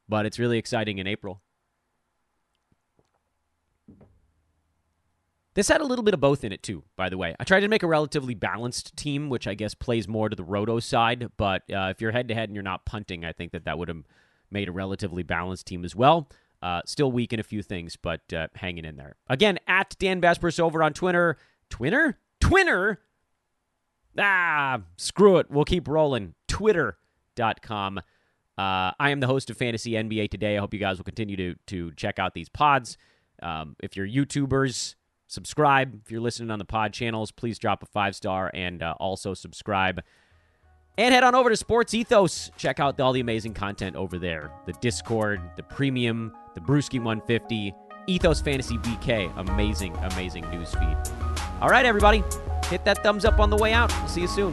but 0.09 0.27
it's 0.27 0.41
really 0.41 0.59
exciting 0.59 0.99
in 0.99 1.07
April. 1.07 1.41
This 5.55 5.69
had 5.69 5.81
a 5.81 5.85
little 5.85 6.03
bit 6.03 6.15
of 6.15 6.21
both 6.21 6.43
in 6.43 6.53
it, 6.53 6.63
too, 6.63 6.83
by 6.97 7.09
the 7.09 7.17
way. 7.17 7.35
I 7.39 7.45
tried 7.45 7.61
to 7.61 7.69
make 7.69 7.85
a 7.85 7.87
relatively 7.87 8.35
balanced 8.35 8.97
team, 8.97 9.29
which 9.31 9.47
I 9.47 9.55
guess 9.55 9.75
plays 9.75 10.09
more 10.09 10.29
to 10.29 10.35
the 10.35 10.45
roto 10.45 10.81
side, 10.81 11.29
but 11.37 11.63
uh, 11.73 11.89
if 11.91 12.01
you're 12.01 12.11
head 12.11 12.29
to 12.29 12.35
head 12.35 12.49
and 12.49 12.57
you're 12.57 12.63
not 12.63 12.85
punting, 12.85 13.25
I 13.25 13.33
think 13.33 13.53
that 13.53 13.65
that 13.65 13.79
would 13.79 13.89
have 13.89 14.05
made 14.51 14.69
a 14.69 14.73
relatively 14.73 15.23
balanced 15.23 15.67
team 15.67 15.85
as 15.85 15.95
well. 15.95 16.29
Uh, 16.61 16.81
still 16.87 17.13
weak 17.13 17.33
in 17.33 17.39
a 17.39 17.43
few 17.43 17.63
things, 17.63 17.95
but 17.95 18.33
uh, 18.33 18.49
hanging 18.55 18.85
in 18.85 18.97
there. 18.97 19.17
Again, 19.29 19.59
at 19.69 19.95
Dan 19.99 20.21
Besbris 20.21 20.59
over 20.59 20.83
on 20.83 20.93
Twitter. 20.93 21.37
Twitter? 21.69 22.19
Twitter? 22.41 23.01
Ah, 24.19 24.81
screw 24.97 25.37
it. 25.39 25.51
We'll 25.51 25.65
keep 25.65 25.87
rolling. 25.87 26.35
Twitter.com. 26.49 27.99
Uh, 27.99 28.03
I 28.57 29.11
am 29.11 29.21
the 29.21 29.27
host 29.27 29.51
of 29.51 29.57
Fantasy 29.57 29.93
NBA 29.93 30.31
Today. 30.31 30.57
I 30.57 30.61
hope 30.61 30.73
you 30.73 30.81
guys 30.81 30.97
will 30.97 31.05
continue 31.05 31.37
to, 31.37 31.55
to 31.67 31.93
check 31.97 32.19
out 32.19 32.35
these 32.35 32.49
pods. 32.49 32.97
Um, 33.43 33.77
if 33.83 33.97
you're 33.97 34.07
YouTubers, 34.07 34.95
subscribe. 35.35 36.01
If 36.03 36.11
you're 36.11 36.21
listening 36.21 36.51
on 36.51 36.59
the 36.59 36.65
pod 36.65 36.93
channels, 36.93 37.31
please 37.31 37.59
drop 37.59 37.83
a 37.83 37.87
five 37.87 38.17
star 38.17 38.51
and 38.55 38.83
uh, 38.83 38.95
also 38.99 39.35
subscribe. 39.35 40.01
And 40.97 41.13
head 41.13 41.25
on 41.25 41.35
over 41.35 41.51
to 41.51 41.57
Sports 41.57 41.93
Ethos. 41.93 42.53
Check 42.57 42.79
out 42.79 43.01
all 43.01 43.13
the 43.13 43.21
amazing 43.21 43.53
content 43.53 43.97
over 43.97 44.19
there 44.19 44.51
the 44.67 44.73
Discord, 44.75 45.41
the 45.57 45.63
Premium, 45.63 46.33
the 46.55 46.61
Bruski 46.61 46.99
150, 46.99 47.75
Ethos 48.07 48.41
Fantasy 48.41 48.79
BK. 48.79 49.37
Amazing, 49.37 49.97
amazing 49.97 50.49
news 50.51 50.73
feed. 50.75 50.97
All 51.61 51.69
right, 51.69 51.85
everybody, 51.85 52.23
hit 52.67 52.85
that 52.85 53.03
thumbs 53.03 53.25
up 53.25 53.41
on 53.41 53.51
the 53.51 53.57
way 53.57 53.73
out. 53.73 53.91
See 54.09 54.23
you 54.23 54.29
soon. 54.29 54.53